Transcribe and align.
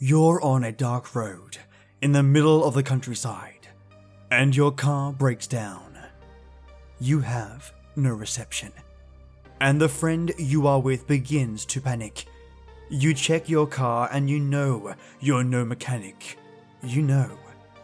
You're 0.00 0.40
on 0.44 0.62
a 0.62 0.70
dark 0.70 1.16
road 1.16 1.58
in 2.00 2.12
the 2.12 2.22
middle 2.22 2.64
of 2.64 2.74
the 2.74 2.84
countryside, 2.84 3.66
and 4.30 4.54
your 4.54 4.70
car 4.70 5.12
breaks 5.12 5.48
down. 5.48 5.98
You 7.00 7.18
have 7.18 7.72
no 7.96 8.10
reception, 8.10 8.70
and 9.60 9.80
the 9.80 9.88
friend 9.88 10.32
you 10.38 10.68
are 10.68 10.78
with 10.78 11.08
begins 11.08 11.64
to 11.64 11.80
panic. 11.80 12.26
You 12.88 13.12
check 13.12 13.48
your 13.48 13.66
car 13.66 14.08
and 14.12 14.30
you 14.30 14.38
know 14.38 14.94
you're 15.18 15.42
no 15.42 15.64
mechanic. 15.64 16.38
You 16.80 17.02
know 17.02 17.36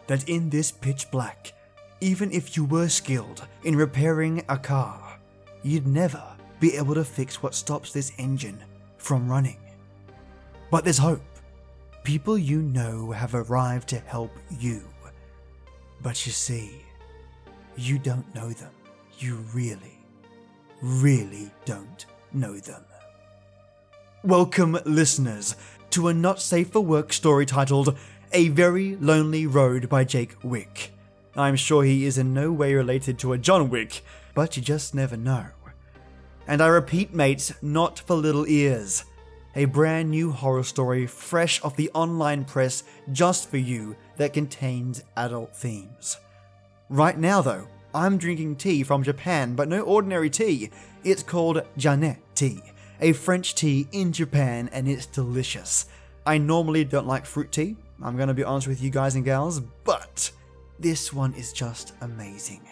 that 0.07 0.29
in 0.29 0.49
this 0.49 0.71
pitch 0.71 1.11
black, 1.11 1.51
even 1.99 2.31
if 2.31 2.55
you 2.55 2.63
were 2.63 2.87
skilled 2.87 3.45
in 3.65 3.75
repairing 3.75 4.41
a 4.47 4.57
car, 4.57 5.19
you'd 5.63 5.85
never 5.85 6.23
be 6.61 6.77
able 6.77 6.93
to 6.93 7.03
fix 7.03 7.43
what 7.43 7.53
stops 7.53 7.91
this 7.91 8.13
engine 8.17 8.63
from 8.97 9.29
running. 9.29 9.59
But 10.71 10.85
there's 10.85 10.97
hope. 10.97 11.21
People 12.05 12.37
you 12.37 12.61
know 12.61 13.09
have 13.09 13.33
arrived 13.33 13.89
to 13.89 13.97
help 13.97 14.31
you. 14.59 14.83
But 16.03 16.23
you 16.27 16.31
see, 16.31 16.83
you 17.75 17.97
don't 17.97 18.35
know 18.35 18.51
them. 18.51 18.69
You 19.17 19.37
really, 19.55 19.97
really 20.83 21.49
don't 21.65 22.05
know 22.31 22.59
them. 22.59 22.83
Welcome, 24.23 24.77
listeners, 24.85 25.55
to 25.89 26.07
a 26.07 26.13
not 26.13 26.39
safe 26.39 26.69
for 26.69 26.81
work 26.81 27.11
story 27.11 27.47
titled 27.47 27.97
A 28.33 28.49
Very 28.49 28.97
Lonely 28.97 29.47
Road 29.47 29.89
by 29.89 30.03
Jake 30.03 30.35
Wick. 30.43 30.91
I'm 31.35 31.55
sure 31.55 31.83
he 31.83 32.05
is 32.05 32.19
in 32.19 32.35
no 32.35 32.51
way 32.51 32.75
related 32.75 33.17
to 33.19 33.33
a 33.33 33.39
John 33.39 33.71
Wick, 33.71 34.03
but 34.35 34.55
you 34.55 34.61
just 34.61 34.93
never 34.93 35.17
know. 35.17 35.47
And 36.47 36.61
I 36.61 36.67
repeat, 36.67 37.15
mates, 37.15 37.51
not 37.63 37.97
for 37.97 38.13
little 38.13 38.47
ears. 38.47 39.05
A 39.57 39.65
brand 39.65 40.09
new 40.09 40.31
horror 40.31 40.63
story 40.63 41.07
fresh 41.07 41.63
off 41.63 41.77
the 41.77 41.89
online 41.93 42.43
press 42.43 42.83
just 43.13 43.49
for 43.49 43.57
you 43.57 43.95
that 44.17 44.33
contains 44.33 45.01
adult 45.15 45.55
themes. 45.55 46.17
Right 46.89 47.17
now, 47.17 47.41
though, 47.41 47.67
I'm 47.93 48.17
drinking 48.17 48.57
tea 48.57 48.83
from 48.83 49.01
Japan, 49.03 49.55
but 49.55 49.69
no 49.69 49.79
ordinary 49.79 50.29
tea. 50.29 50.71
It's 51.05 51.23
called 51.23 51.61
Janat 51.77 52.17
tea, 52.35 52.61
a 52.99 53.13
French 53.13 53.55
tea 53.55 53.87
in 53.93 54.11
Japan, 54.11 54.69
and 54.73 54.89
it's 54.89 55.05
delicious. 55.05 55.85
I 56.25 56.37
normally 56.37 56.83
don't 56.83 57.07
like 57.07 57.25
fruit 57.25 57.53
tea, 57.53 57.77
I'm 58.03 58.17
gonna 58.17 58.33
be 58.33 58.43
honest 58.43 58.67
with 58.67 58.81
you 58.81 58.89
guys 58.89 59.15
and 59.15 59.23
gals, 59.23 59.61
but 59.85 60.31
this 60.79 61.13
one 61.13 61.33
is 61.33 61.53
just 61.53 61.93
amazing. 62.01 62.67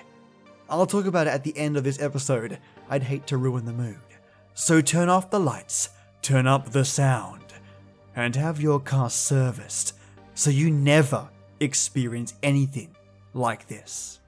I'll 0.70 0.86
talk 0.86 1.06
about 1.06 1.28
it 1.28 1.34
at 1.34 1.46
the 1.46 1.58
end 1.58 1.78
of 1.78 1.86
this 1.86 2.02
episode. 2.02 2.60
I'd 2.90 3.04
hate 3.04 3.26
to 3.28 3.38
ruin 3.38 3.64
the 3.64 3.72
mood. 3.72 3.96
So 4.54 4.82
turn 4.82 5.08
off 5.08 5.30
the 5.30 5.40
lights, 5.40 5.90
turn 6.24 6.48
up 6.48 6.72
the 6.72 6.86
sound, 6.86 7.44
and 8.16 8.36
have 8.36 8.62
your 8.62 8.80
car 8.80 9.10
serviced 9.10 9.94
so 10.34 10.50
you 10.50 10.72
never 10.72 11.30
experience 11.60 12.34
anything 12.42 12.96
like 13.34 13.68
this. 13.68 14.20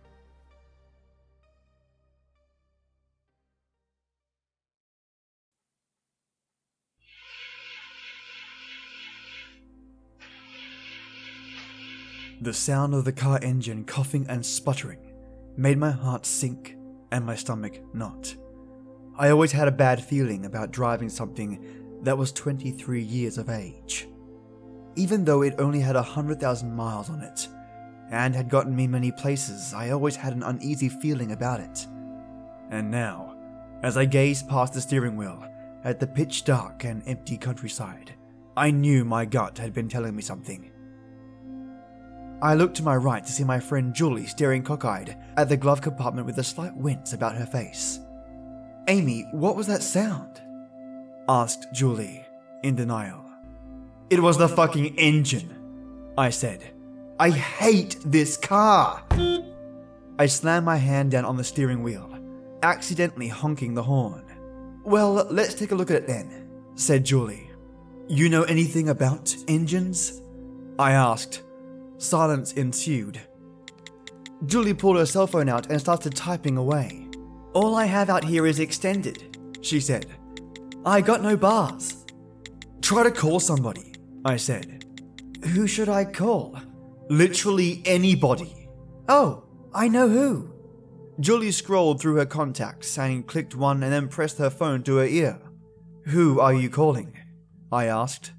The 12.42 12.54
sound 12.54 12.94
of 12.94 13.06
the 13.06 13.14
car 13.14 13.40
engine 13.42 13.86
coughing 13.86 14.26
and 14.28 14.46
sputtering 14.46 15.00
made 15.56 15.78
my 15.78 15.92
heart 15.92 16.26
sink 16.26 16.76
and 17.12 17.26
my 17.26 17.36
stomach 17.36 17.80
knot. 17.96 18.36
I 19.18 19.30
always 19.30 19.54
had 19.54 19.70
a 19.70 19.72
bad 19.72 20.04
feeling 20.04 20.46
about 20.46 20.72
driving 20.72 21.08
something 21.08 21.85
that 22.06 22.18
was 22.18 22.32
23 22.32 23.02
years 23.02 23.38
of 23.38 23.50
age. 23.50 24.08
Even 24.96 25.26
though 25.26 25.42
it 25.42 25.56
only 25.60 25.80
had 25.80 25.96
100,000 25.96 26.74
miles 26.74 27.10
on 27.10 27.22
it 27.22 27.48
and 28.12 28.36
had 28.36 28.50
gotten 28.50 28.76
me 28.76 28.88
many 28.88 29.12
places, 29.12 29.74
I 29.74 29.90
always 29.90 30.16
had 30.16 30.34
an 30.34 30.44
uneasy 30.44 30.90
feeling 30.90 31.32
about 31.32 31.60
it. 31.60 31.88
And 32.70 32.90
now, 32.90 33.36
as 33.84 33.98
I 33.98 34.06
gazed 34.06 34.48
past 34.48 34.74
the 34.74 34.82
steering 34.82 35.18
wheel 35.18 35.44
at 35.84 36.00
the 36.00 36.08
pitch 36.08 36.46
dark 36.46 36.84
and 36.86 37.04
empty 37.08 37.38
countryside, 37.38 38.14
I 38.56 38.72
knew 38.72 39.04
my 39.04 39.26
gut 39.26 39.58
had 39.58 39.74
been 39.74 39.90
telling 39.90 40.16
me 40.16 40.22
something. 40.22 40.72
I 42.42 42.54
looked 42.54 42.78
to 42.78 42.84
my 42.84 42.96
right 42.96 43.26
to 43.26 43.32
see 43.32 43.44
my 43.44 43.60
friend 43.60 43.94
Julie 43.94 44.28
staring 44.28 44.64
cockeyed 44.64 45.18
at 45.38 45.50
the 45.50 45.58
glove 45.58 45.82
compartment 45.82 46.28
with 46.28 46.38
a 46.38 46.44
slight 46.44 46.76
wince 46.76 47.14
about 47.14 47.36
her 47.36 47.46
face. 47.46 48.00
Amy, 48.88 49.28
what 49.32 49.56
was 49.56 49.68
that 49.68 49.82
sound? 49.82 50.42
Asked 51.28 51.68
Julie, 51.74 52.26
in 52.64 52.76
denial. 52.76 53.24
It 54.10 54.20
was 54.20 54.38
the 54.38 54.50
fucking 54.50 54.96
engine, 54.98 56.14
I 56.18 56.30
said. 56.30 56.64
I 57.20 57.30
hate 57.30 57.98
this 58.06 58.38
car! 58.38 59.04
I 60.20 60.28
slammed 60.28 60.66
my 60.66 60.78
hand 60.78 61.12
down 61.12 61.26
on 61.26 61.38
the 61.38 61.44
steering 61.44 61.84
wheel, 61.84 62.10
accidentally 62.64 63.28
honking 63.28 63.74
the 63.74 63.84
horn. 63.84 64.24
Well, 64.84 65.28
let's 65.32 65.56
take 65.56 65.72
a 65.72 65.76
look 65.76 65.90
at 65.90 65.98
it 65.98 66.08
then, 66.08 66.50
said 66.76 67.04
Julie. 67.04 67.50
You 68.08 68.30
know 68.30 68.44
anything 68.44 68.90
about 68.90 69.36
engines? 69.48 70.22
I 70.78 70.92
asked, 70.92 71.42
Silence 71.98 72.54
ensued. 72.54 73.20
Julie 74.46 74.74
pulled 74.74 74.98
her 74.98 75.06
cell 75.06 75.28
phone 75.28 75.50
out 75.50 75.72
and 75.72 75.80
started 75.80 76.16
typing 76.16 76.58
away. 76.58 77.08
All 77.54 77.76
I 77.76 77.86
have 77.86 78.10
out 78.10 78.24
here 78.24 78.46
is 78.46 78.60
extended, 78.60 79.38
she 79.62 79.80
said. 79.80 80.06
I 80.86 81.02
got 81.02 81.24
no 81.24 81.36
bars. 81.36 82.06
Try 82.82 83.04
to 83.04 83.12
call 83.12 83.40
somebody, 83.40 83.96
I 84.24 84.38
said. 84.38 84.86
Who 85.46 85.66
should 85.66 85.90
I 85.90 86.06
call? 86.06 86.60
Literally 87.10 87.82
anybody. 87.86 88.70
Oh, 89.10 89.46
I 89.74 89.88
know 89.88 90.08
who. 90.08 90.54
Julie 91.20 91.52
scrolled 91.52 92.00
through 92.00 92.18
her 92.18 92.26
contacts 92.26 92.98
and 93.00 93.26
clicked 93.26 93.56
one 93.56 93.82
and 93.82 93.92
then 93.92 94.10
pressed 94.10 94.38
her 94.38 94.50
phone 94.52 94.84
to 94.84 94.98
her 94.98 95.06
ear. 95.06 95.40
Who 96.06 96.40
are 96.40 96.54
you 96.54 96.70
calling? 96.70 97.18
I 97.72 97.86
asked. 97.86 98.34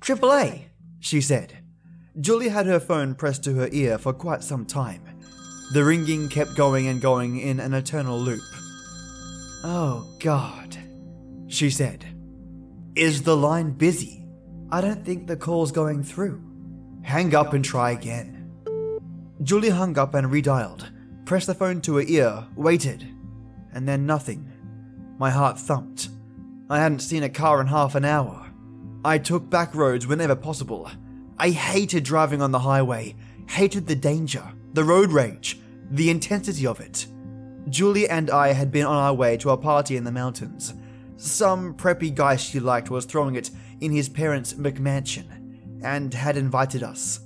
AAA, 0.00 0.68
she 1.00 1.20
said. 1.20 1.58
Julie 2.18 2.48
had 2.48 2.66
her 2.66 2.80
phone 2.80 3.14
pressed 3.14 3.44
to 3.44 3.54
her 3.54 3.68
ear 3.72 3.98
for 3.98 4.12
quite 4.14 4.42
some 4.42 4.64
time. 4.64 5.02
The 5.72 5.84
ringing 5.84 6.30
kept 6.30 6.56
going 6.56 6.86
and 6.86 7.00
going 7.00 7.38
in 7.38 7.60
an 7.60 7.74
eternal 7.74 8.18
loop. 8.18 8.40
Oh, 9.62 10.06
God, 10.18 10.78
she 11.48 11.70
said. 11.70 12.04
Is 12.94 13.22
the 13.22 13.36
line 13.36 13.72
busy? 13.72 14.24
I 14.70 14.80
don't 14.80 15.04
think 15.04 15.26
the 15.26 15.36
call's 15.36 15.72
going 15.72 16.02
through. 16.02 16.42
Hang 17.02 17.34
up 17.34 17.52
and 17.52 17.64
try 17.64 17.92
again. 17.92 18.50
Julie 19.42 19.70
hung 19.70 19.96
up 19.98 20.14
and 20.14 20.26
redialed, 20.26 20.90
pressed 21.24 21.46
the 21.46 21.54
phone 21.54 21.80
to 21.82 21.96
her 21.96 22.02
ear, 22.02 22.46
waited, 22.54 23.06
and 23.72 23.88
then 23.88 24.04
nothing. 24.04 24.50
My 25.18 25.30
heart 25.30 25.58
thumped. 25.58 26.08
I 26.70 26.78
hadn't 26.80 27.00
seen 27.00 27.22
a 27.22 27.28
car 27.28 27.60
in 27.60 27.66
half 27.66 27.94
an 27.94 28.04
hour. 28.04 28.46
I 29.04 29.18
took 29.18 29.48
back 29.48 29.74
roads 29.74 30.06
whenever 30.06 30.36
possible 30.36 30.90
I 31.40 31.50
hated 31.50 32.02
driving 32.02 32.42
on 32.42 32.50
the 32.50 32.58
highway, 32.58 33.14
hated 33.48 33.86
the 33.86 33.94
danger, 33.94 34.42
the 34.72 34.82
road 34.82 35.12
rage, 35.12 35.60
the 35.90 36.10
intensity 36.10 36.66
of 36.66 36.80
it. 36.80 37.06
Julie 37.68 38.08
and 38.08 38.28
I 38.28 38.52
had 38.52 38.72
been 38.72 38.86
on 38.86 38.96
our 38.96 39.14
way 39.14 39.36
to 39.38 39.50
a 39.50 39.56
party 39.56 39.96
in 39.96 40.02
the 40.02 40.10
mountains. 40.10 40.74
Some 41.18 41.74
preppy 41.74 42.14
guy 42.14 42.36
she 42.36 42.60
liked 42.60 42.90
was 42.90 43.04
throwing 43.04 43.34
it 43.34 43.50
in 43.80 43.92
his 43.92 44.08
parents' 44.08 44.54
McMansion 44.54 45.82
and 45.82 46.14
had 46.14 46.36
invited 46.36 46.82
us, 46.82 47.20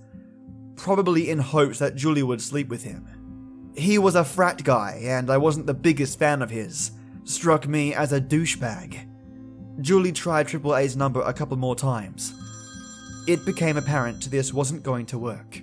probably 0.74 1.30
in 1.30 1.38
hopes 1.38 1.78
that 1.78 1.94
Julie 1.94 2.24
would 2.24 2.42
sleep 2.42 2.68
with 2.68 2.82
him. 2.82 3.70
He 3.76 3.98
was 3.98 4.16
a 4.16 4.24
frat 4.24 4.64
guy, 4.64 5.00
and 5.04 5.30
I 5.30 5.36
wasn't 5.36 5.66
the 5.66 5.74
biggest 5.74 6.18
fan 6.18 6.42
of 6.42 6.50
his. 6.50 6.90
Struck 7.24 7.68
me 7.68 7.94
as 7.94 8.12
a 8.12 8.20
douchebag. 8.20 9.08
Julie 9.80 10.12
tried 10.12 10.48
Triple 10.48 10.74
A's 10.74 10.96
number 10.96 11.20
a 11.22 11.32
couple 11.32 11.56
more 11.56 11.76
times, 11.76 12.34
it 13.26 13.44
became 13.44 13.76
apparent 13.76 14.30
this 14.30 14.52
wasn't 14.52 14.82
going 14.82 15.06
to 15.06 15.18
work. 15.18 15.60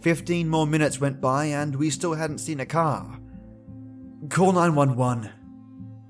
Fifteen 0.00 0.48
more 0.48 0.66
minutes 0.66 0.98
went 0.98 1.20
by 1.20 1.46
and 1.46 1.76
we 1.76 1.90
still 1.90 2.14
hadn't 2.14 2.38
seen 2.38 2.60
a 2.60 2.66
car. 2.66 3.18
Call 4.30 4.52
911, 4.52 5.30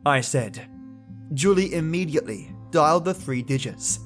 I 0.07 0.21
said. 0.21 0.70
Julie 1.33 1.75
immediately 1.75 2.53
dialed 2.71 3.05
the 3.05 3.15
three 3.15 3.43
digits. 3.43 4.01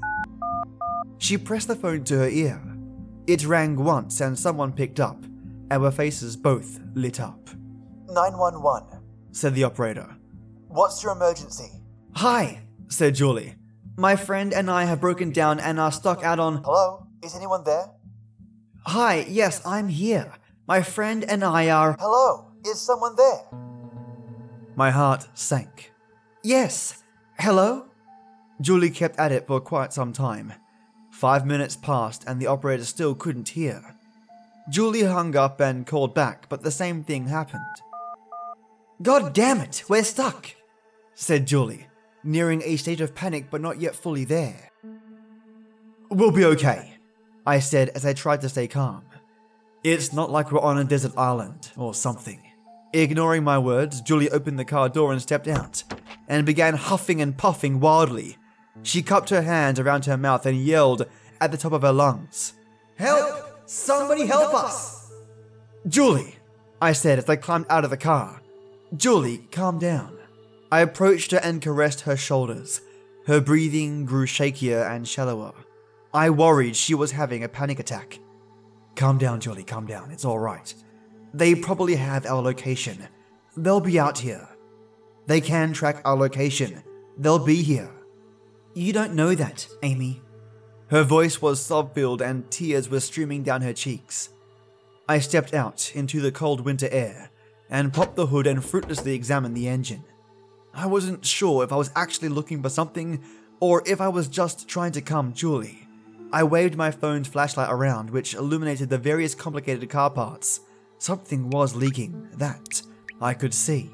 She 1.19 1.38
pressed 1.38 1.69
the 1.69 1.76
phone 1.76 2.05
to 2.05 2.19
her 2.19 2.29
ear. 2.29 2.61
It 3.26 3.47
rang 3.47 3.76
once 3.76 4.21
and 4.21 4.38
someone 4.38 4.73
picked 4.73 5.00
up. 5.00 5.25
Our 5.71 5.91
faces 5.91 6.37
both 6.37 6.81
lit 6.94 7.21
up. 7.21 7.49
911, 8.09 9.00
said 9.32 9.55
the 9.55 9.65
operator. 9.65 10.15
What's 10.69 11.03
your 11.03 11.12
emergency? 11.12 11.71
Hi, 12.17 12.61
said 12.88 13.15
Julie. 13.15 13.55
My 13.97 14.17
friend 14.17 14.53
and 14.53 14.70
I 14.70 14.85
have 14.85 15.00
broken 15.00 15.31
down 15.31 15.61
and 15.61 15.81
are 15.81 15.93
stuck 15.93 16.23
out 16.23 16.38
on. 16.38 16.62
Hello? 16.62 17.06
Is 17.23 17.35
anyone 17.35 17.65
there? 17.65 17.87
Hi, 18.87 19.25
yes, 19.29 19.65
I'm 19.65 19.88
here. 19.88 20.35
My 20.69 20.82
friend 20.82 21.25
and 21.25 21.43
I 21.43 21.70
are. 21.70 21.97
Hello? 21.99 22.53
Is 22.67 22.81
someone 22.81 23.17
there? 23.17 23.44
My 24.77 24.91
heart 24.91 25.27
sank. 25.32 25.93
Yes. 26.43 27.04
Hello? 27.39 27.87
Julie 28.61 28.91
kept 28.91 29.19
at 29.19 29.33
it 29.33 29.47
for 29.47 29.61
quite 29.61 29.93
some 29.93 30.13
time. 30.13 30.53
Five 31.11 31.47
minutes 31.47 31.77
passed 31.77 32.25
and 32.27 32.41
the 32.41 32.47
operator 32.47 32.85
still 32.85 33.15
couldn't 33.15 33.51
hear. 33.51 33.97
Julie 34.71 35.03
hung 35.03 35.37
up 35.37 35.61
and 35.61 35.87
called 35.87 36.15
back, 36.15 36.49
but 36.49 36.63
the 36.63 36.71
same 36.71 37.05
thing 37.05 37.27
happened. 37.27 37.63
God 39.03 39.35
damn 39.35 39.61
it, 39.61 39.85
we're 39.89 40.05
stuck, 40.05 40.55
said 41.15 41.47
Julie, 41.47 41.89
nearing 42.23 42.63
a 42.63 42.77
state 42.77 43.01
of 43.01 43.15
panic 43.15 43.47
but 43.51 43.61
not 43.61 43.81
yet 43.81 43.95
fully 43.95 44.25
there. 44.25 44.71
We'll 46.09 46.31
be 46.31 46.45
okay, 46.45 46.95
I 47.45 47.59
said 47.59 47.91
as 47.91 48.07
I 48.07 48.13
tried 48.13 48.41
to 48.43 48.49
stay 48.49 48.69
calm. 48.69 49.03
It's 49.83 50.13
not 50.13 50.31
like 50.31 50.51
we're 50.51 50.61
on 50.61 50.79
a 50.79 50.85
desert 50.85 51.13
island 51.19 51.73
or 51.77 51.93
something. 51.93 52.41
Ignoring 52.95 53.45
my 53.45 53.59
words, 53.59 54.01
Julie 54.01 54.31
opened 54.31 54.59
the 54.59 54.65
car 54.65 54.89
door 54.89 55.13
and 55.13 55.21
stepped 55.21 55.49
out, 55.49 55.83
and 56.29 56.47
began 56.47 56.75
huffing 56.75 57.21
and 57.21 57.37
puffing 57.37 57.81
wildly. 57.81 58.37
She 58.82 59.03
cupped 59.03 59.31
her 59.31 59.43
hands 59.43 59.79
around 59.79 60.05
her 60.06 60.17
mouth 60.17 60.47
and 60.47 60.56
yelled 60.56 61.06
at 61.41 61.50
the 61.50 61.56
top 61.56 61.73
of 61.73 61.82
her 61.82 61.93
lungs, 61.93 62.55
Help! 62.97 63.62
Somebody 63.67 64.26
help 64.26 64.55
us! 64.55 65.12
Julie, 65.88 66.37
I 66.81 66.93
said 66.93 67.19
as 67.19 67.29
I 67.29 67.37
climbed 67.37 67.67
out 67.71 67.85
of 67.85 67.91
the 67.91 67.97
car. 67.97 68.43
Julie, 68.97 69.47
calm 69.50 69.79
down. 69.79 70.17
I 70.71 70.81
approached 70.81 71.31
her 71.31 71.41
and 71.43 71.62
caressed 71.62 72.03
her 72.03 72.17
shoulders. 72.17 72.81
Her 73.27 73.41
breathing 73.41 74.05
grew 74.05 74.27
shakier 74.27 74.88
and 74.91 75.09
shallower. 75.09 75.53
I 76.12 76.31
worried 76.31 76.77
she 76.77 76.94
was 76.94 77.12
having 77.12 77.43
a 77.43 77.49
panic 77.49 77.79
attack. 77.79 78.19
Calm 78.97 79.19
down, 79.19 79.41
Julie, 79.41 79.65
calm 79.65 79.87
down. 79.87 80.11
It's 80.11 80.25
all 80.25 80.38
right. 80.38 80.73
They 81.32 81.55
probably 81.55 81.97
have 81.97 82.27
our 82.27 82.41
location. 82.41 83.09
They'll 83.56 83.81
be 83.81 83.99
out 83.99 84.19
here. 84.19 84.49
They 85.26 85.41
can 85.41 85.73
track 85.73 86.00
our 86.05 86.17
location. 86.17 86.82
They'll 87.17 87.44
be 87.44 87.62
here. 87.62 87.91
You 88.75 88.93
don't 88.93 89.15
know 89.15 89.35
that, 89.35 89.67
Amy. 89.82 90.21
Her 90.88 91.03
voice 91.03 91.41
was 91.41 91.65
sob 91.65 91.94
filled 91.94 92.21
and 92.21 92.50
tears 92.50 92.88
were 92.88 93.00
streaming 93.00 93.43
down 93.43 93.62
her 93.62 93.73
cheeks. 93.73 94.31
I 95.09 95.19
stepped 95.19 95.55
out 95.55 95.93
into 95.94 96.21
the 96.21 96.32
cold 96.32 96.61
winter 96.61 96.88
air 96.91 97.31
and 97.71 97.93
popped 97.93 98.17
the 98.17 98.26
hood 98.26 98.47
and 98.47 98.65
fruitlessly 98.65 99.15
examined 99.15 99.56
the 99.56 99.69
engine. 99.69 100.05
I 100.73 100.87
wasn't 100.87 101.25
sure 101.25 101.62
if 101.62 101.73
I 101.73 101.77
was 101.77 101.91
actually 101.94 102.29
looking 102.29 102.62
for 102.62 102.69
something 102.69 103.23
or 103.61 103.82
if 103.87 104.00
I 104.00 104.09
was 104.09 104.29
just 104.29 104.69
trying 104.69 104.93
to 104.93 105.00
calm 105.00 105.32
Julie. 105.32 105.88
I 106.32 106.43
waved 106.43 106.77
my 106.77 106.91
phone's 106.91 107.29
flashlight 107.29 107.70
around, 107.70 108.11
which 108.11 108.35
illuminated 108.35 108.91
the 108.91 108.99
various 108.99 109.35
complicated 109.35 109.88
car 109.88 110.11
parts. 110.11 110.61
Something 110.99 111.49
was 111.50 111.77
leaking, 111.77 112.29
that 112.38 112.82
I 113.20 113.35
could 113.35 113.55
see. 113.55 113.91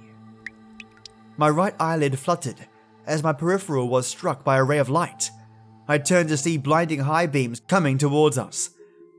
My 1.40 1.48
right 1.48 1.74
eyelid 1.80 2.18
fluttered 2.18 2.66
as 3.06 3.22
my 3.22 3.32
peripheral 3.32 3.88
was 3.88 4.06
struck 4.06 4.44
by 4.44 4.58
a 4.58 4.62
ray 4.62 4.76
of 4.76 4.90
light. 4.90 5.30
I 5.88 5.96
turned 5.96 6.28
to 6.28 6.36
see 6.36 6.58
blinding 6.58 7.00
high 7.00 7.26
beams 7.28 7.62
coming 7.66 7.96
towards 7.96 8.36
us. 8.36 8.68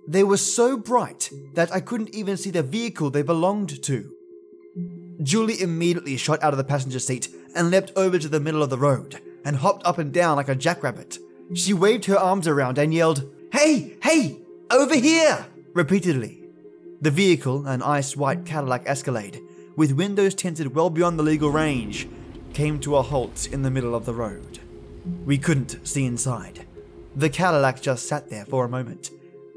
They 0.08 0.24
were 0.24 0.38
so 0.38 0.78
bright 0.78 1.32
that 1.56 1.74
I 1.74 1.80
couldn't 1.80 2.14
even 2.14 2.38
see 2.38 2.52
the 2.52 2.62
vehicle 2.62 3.10
they 3.10 3.24
belonged 3.24 3.82
to. 3.82 4.14
Julie 5.24 5.60
immediately 5.60 6.16
shot 6.16 6.44
out 6.44 6.54
of 6.54 6.60
the 6.60 6.64
passenger 6.64 7.00
seat 7.00 7.28
and 7.56 7.72
leapt 7.72 7.92
over 7.96 8.20
to 8.20 8.30
the 8.30 8.40
middle 8.40 8.62
of 8.62 8.70
the 8.70 8.78
road 8.78 9.20
and 9.44 9.56
hopped 9.56 9.88
up 9.88 9.98
and 9.98 10.14
down 10.14 10.36
like 10.36 10.50
a 10.50 10.54
jackrabbit. 10.54 11.18
She 11.56 11.74
waved 11.74 12.06
her 12.06 12.20
arms 12.20 12.48
around 12.48 12.78
and 12.78 12.94
yelled, 12.94 13.28
Hey, 13.52 13.98
hey, 14.04 14.38
over 14.70 14.96
here! 14.96 15.48
repeatedly. 15.74 16.44
The 17.02 17.10
vehicle, 17.10 17.66
an 17.66 17.82
ice 17.82 18.16
white 18.16 18.46
Cadillac 18.46 18.84
Escalade, 18.86 19.42
with 19.82 19.94
windows 19.94 20.36
tinted 20.36 20.76
well 20.76 20.92
beyond 20.92 21.18
the 21.18 21.24
legal 21.24 21.50
range, 21.50 22.08
came 22.54 22.80
to 22.80 22.96
a 22.96 23.02
halt 23.02 23.48
in 23.52 23.64
the 23.64 23.72
middle 23.72 23.96
of 23.96 24.06
the 24.06 24.14
road. 24.14 24.60
We 25.26 25.40
couldn't 25.40 25.88
see 25.88 26.06
inside. 26.06 26.68
The 27.16 27.32
Cadillac 27.32 27.82
just 27.82 28.08
sat 28.08 28.30
there 28.30 28.46
for 28.46 28.64
a 28.64 28.70
moment. 28.70 29.10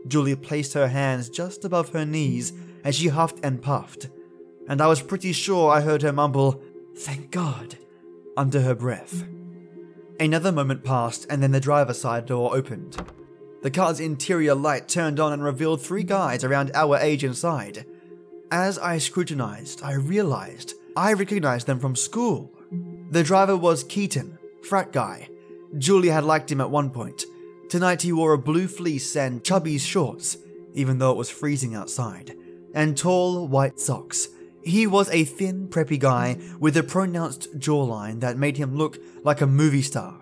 Julia 0.08 0.38
placed 0.38 0.72
her 0.72 0.88
hands 0.88 1.28
just 1.28 1.62
above 1.62 1.90
her 1.90 2.06
knees 2.06 2.54
as 2.84 2.94
she 2.94 3.08
huffed 3.08 3.38
and 3.42 3.60
puffed, 3.60 4.08
and 4.66 4.80
I 4.80 4.86
was 4.86 5.02
pretty 5.02 5.32
sure 5.32 5.70
I 5.70 5.82
heard 5.82 6.00
her 6.00 6.10
mumble, 6.10 6.62
Thank 6.96 7.30
God, 7.30 7.76
under 8.34 8.62
her 8.62 8.74
breath. 8.74 9.24
Another 10.18 10.52
moment 10.52 10.84
passed, 10.84 11.26
and 11.28 11.42
then 11.42 11.52
the 11.52 11.60
driver's 11.60 12.00
side 12.00 12.24
door 12.24 12.56
opened. 12.56 12.96
The 13.60 13.70
car's 13.70 14.00
interior 14.00 14.54
light 14.54 14.88
turned 14.88 15.20
on 15.20 15.34
and 15.34 15.44
revealed 15.44 15.82
three 15.82 16.02
guys 16.02 16.44
around 16.44 16.70
our 16.72 16.96
age 16.96 17.24
inside. 17.24 17.84
As 18.50 18.78
I 18.78 18.98
scrutinized, 18.98 19.82
I 19.82 19.94
realized 19.94 20.74
I 20.96 21.12
recognized 21.12 21.66
them 21.66 21.80
from 21.80 21.96
school. 21.96 22.52
The 23.10 23.22
driver 23.22 23.56
was 23.56 23.84
Keaton, 23.84 24.38
frat 24.62 24.92
guy. 24.92 25.28
Julie 25.78 26.08
had 26.08 26.24
liked 26.24 26.52
him 26.52 26.60
at 26.60 26.70
one 26.70 26.90
point. 26.90 27.24
Tonight 27.68 28.02
he 28.02 28.12
wore 28.12 28.32
a 28.32 28.38
blue 28.38 28.68
fleece 28.68 29.16
and 29.16 29.42
chubby 29.42 29.78
shorts, 29.78 30.36
even 30.74 30.98
though 30.98 31.10
it 31.10 31.16
was 31.16 31.30
freezing 31.30 31.74
outside, 31.74 32.36
and 32.74 32.96
tall 32.96 33.48
white 33.48 33.80
socks. 33.80 34.28
He 34.62 34.86
was 34.86 35.10
a 35.10 35.24
thin, 35.24 35.68
preppy 35.68 35.98
guy 35.98 36.38
with 36.60 36.76
a 36.76 36.82
pronounced 36.82 37.58
jawline 37.58 38.20
that 38.20 38.38
made 38.38 38.56
him 38.56 38.76
look 38.76 38.98
like 39.22 39.40
a 39.40 39.46
movie 39.46 39.82
star. 39.82 40.20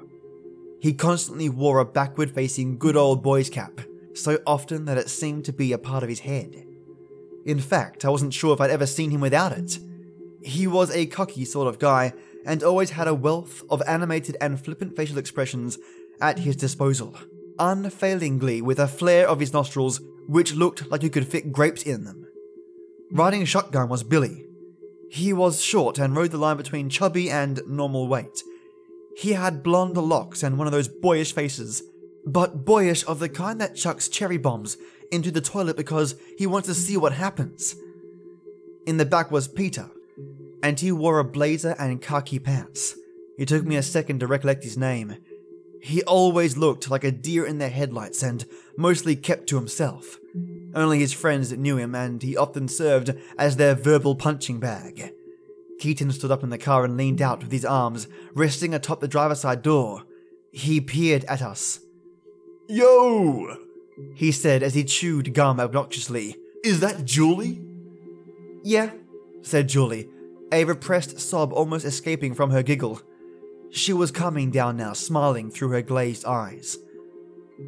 He 0.81 0.95
constantly 0.95 1.49
wore 1.49 1.79
a 1.79 1.85
backward 1.85 2.31
facing 2.35 2.79
good 2.79 2.97
old 2.97 3.23
boy's 3.23 3.51
cap, 3.51 3.81
so 4.15 4.41
often 4.47 4.87
that 4.87 4.99
it 4.99 5.11
seemed 5.11 5.45
to 5.45 5.53
be 5.53 5.73
a 5.73 5.79
part 5.79 6.03
of 6.03 6.09
his 6.09 6.21
head. 6.21 6.67
In 7.45 7.61
fact, 7.61 8.05
I 8.05 8.11
wasn't 8.11 8.35
sure 8.35 8.55
if 8.55 8.61
I'd 8.61 8.71
ever 8.71 8.87
seen 8.87 9.11
him 9.11 9.21
without 9.21 9.53
it. 9.53 9.79
He 10.43 10.67
was 10.67 10.91
a 10.91 11.07
cocky 11.07 11.45
sort 11.45 11.69
of 11.69 11.79
guy 11.79 12.13
and 12.45 12.63
always 12.63 12.91
had 12.91 13.09
a 13.09 13.15
wealth 13.15 13.63
of 13.71 13.83
animated 13.87 14.37
and 14.41 14.63
flippant 14.63 14.97
facial 14.97 15.19
expressions 15.19 15.79
at 16.21 16.41
his 16.41 16.57
disposal, 16.57 17.17
unfailingly 17.59 18.63
with 18.63 18.79
a 18.79 18.89
flare 18.89 19.29
of 19.29 19.41
his 19.41 19.53
nostrils 19.53 20.01
which 20.29 20.55
looked 20.55 20.91
like 20.91 21.03
you 21.03 21.11
could 21.11 21.27
fit 21.27 21.53
grapes 21.53 21.83
in 21.83 22.05
them. 22.05 22.27
Riding 23.11 23.45
shotgun 23.45 23.89
was 23.89 24.03
Billy. 24.03 24.47
He 25.11 25.33
was 25.33 25.61
short 25.61 25.99
and 25.99 26.17
rode 26.17 26.31
the 26.31 26.39
line 26.39 26.57
between 26.57 26.89
chubby 26.89 27.29
and 27.29 27.61
normal 27.67 28.09
weight. 28.09 28.43
He 29.17 29.33
had 29.33 29.63
blonde 29.63 29.97
locks 29.97 30.43
and 30.43 30.57
one 30.57 30.67
of 30.67 30.73
those 30.73 30.89
boyish 30.89 31.35
faces, 31.35 31.83
but 32.25 32.65
boyish 32.65 33.05
of 33.07 33.19
the 33.19 33.29
kind 33.29 33.61
that 33.61 33.77
chucks 33.77 34.09
cherry 34.09 34.39
bombs 34.39 34.77
into 35.13 35.31
the 35.31 35.41
toilet 35.41 35.77
because 35.77 36.17
he 36.37 36.47
wants 36.47 36.67
to 36.69 36.75
see 36.75 36.97
what 36.97 37.13
happens. 37.13 37.77
In 38.87 38.97
the 38.97 39.05
back 39.05 39.31
was 39.31 39.47
Peter, 39.47 39.91
and 40.63 40.81
he 40.81 40.91
wore 40.91 41.19
a 41.19 41.25
blazer 41.25 41.77
and 41.79 42.03
khaki 42.03 42.39
pants. 42.39 42.97
It 43.39 43.47
took 43.47 43.65
me 43.65 43.77
a 43.77 43.83
second 43.83 44.21
to 44.21 44.27
recollect 44.27 44.65
his 44.65 44.77
name. 44.77 45.17
He 45.81 46.03
always 46.05 46.57
looked 46.57 46.91
like 46.91 47.05
a 47.05 47.11
deer 47.11 47.45
in 47.45 47.59
the 47.59 47.69
headlights 47.69 48.23
and 48.23 48.45
mostly 48.77 49.17
kept 49.17 49.49
to 49.49 49.57
himself. 49.57 50.19
Only 50.75 51.01
his 51.01 51.13
friends 51.13 51.53
knew 51.53 51.77
him, 51.77 51.95
and 51.95 52.23
he 52.23 52.37
often 52.37 52.69
served 52.69 53.15
as 53.39 53.57
their 53.57 53.75
verbal 53.75 54.15
punching 54.15 54.61
bag. 54.61 55.13
Keaton 55.81 56.13
stood 56.13 56.31
up 56.31 56.45
in 56.45 56.51
the 56.51 56.59
car 56.59 56.85
and 56.85 56.97
leaned 56.97 57.21
out 57.21 57.43
with 57.43 57.51
his 57.51 57.65
arms 57.65 58.07
resting 58.35 58.73
atop 58.73 59.01
the 59.01 59.09
driver's 59.09 59.41
side 59.41 59.63
door. 59.63 60.05
He 60.53 60.81
peered 60.81 61.25
at 61.25 61.43
us. 61.43 61.81
Yo! 62.69 63.57
He 64.15 64.33
said 64.33 64.63
as 64.63 64.75
he 64.75 64.85
chewed 64.85 65.35
gum 65.35 65.59
obnoxiously. 65.59 66.37
Is 66.65 66.81
that 66.81 67.05
Julie? 67.05 67.63
Yeah, 68.63 68.91
said 69.43 69.69
Julie, 69.69 70.09
a 70.53 70.65
repressed 70.65 71.19
sob 71.19 71.53
almost 71.53 71.85
escaping 71.85 72.35
from 72.35 72.51
her 72.51 72.63
giggle. 72.63 73.01
She 73.71 73.93
was 73.93 74.11
coming 74.11 74.51
down 74.51 74.77
now, 74.77 74.93
smiling 74.93 75.51
through 75.51 75.71
her 75.71 75.83
glazed 75.83 76.25
eyes. 76.25 76.79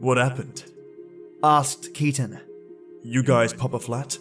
What 0.00 0.18
happened? 0.18 0.64
asked 1.42 1.94
Keaton. 1.94 2.40
You 3.02 3.22
guys 3.22 3.52
pop 3.52 3.74
a 3.74 3.78
flat? 3.78 4.18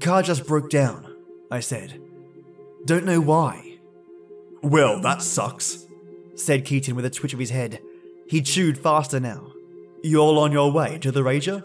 Car 0.00 0.22
just 0.22 0.46
broke 0.46 0.70
down, 0.70 1.16
I 1.50 1.60
said. 1.60 2.00
Don't 2.84 3.04
know 3.04 3.20
why. 3.20 3.78
Well, 4.62 5.00
that 5.00 5.22
sucks, 5.22 5.86
said 6.34 6.64
Keaton 6.64 6.96
with 6.96 7.04
a 7.04 7.10
twitch 7.10 7.32
of 7.32 7.38
his 7.38 7.50
head. 7.50 7.80
He 8.28 8.42
chewed 8.42 8.78
faster 8.78 9.20
now. 9.20 9.52
You 10.06 10.20
all 10.20 10.38
on 10.38 10.52
your 10.52 10.70
way 10.70 10.98
to 10.98 11.10
the 11.10 11.22
Rager? 11.22 11.64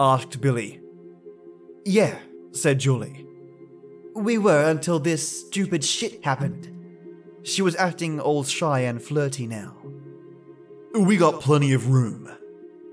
asked 0.00 0.40
Billy. 0.40 0.80
Yeah, 1.84 2.18
said 2.50 2.80
Julie. 2.80 3.24
We 4.16 4.36
were 4.36 4.68
until 4.68 4.98
this 4.98 5.46
stupid 5.46 5.84
shit 5.84 6.24
happened. 6.24 6.68
She 7.44 7.62
was 7.62 7.76
acting 7.76 8.18
all 8.18 8.42
shy 8.42 8.80
and 8.80 9.00
flirty 9.00 9.46
now. 9.46 9.76
We 10.92 11.16
got 11.16 11.40
plenty 11.40 11.72
of 11.72 11.88
room, 11.88 12.28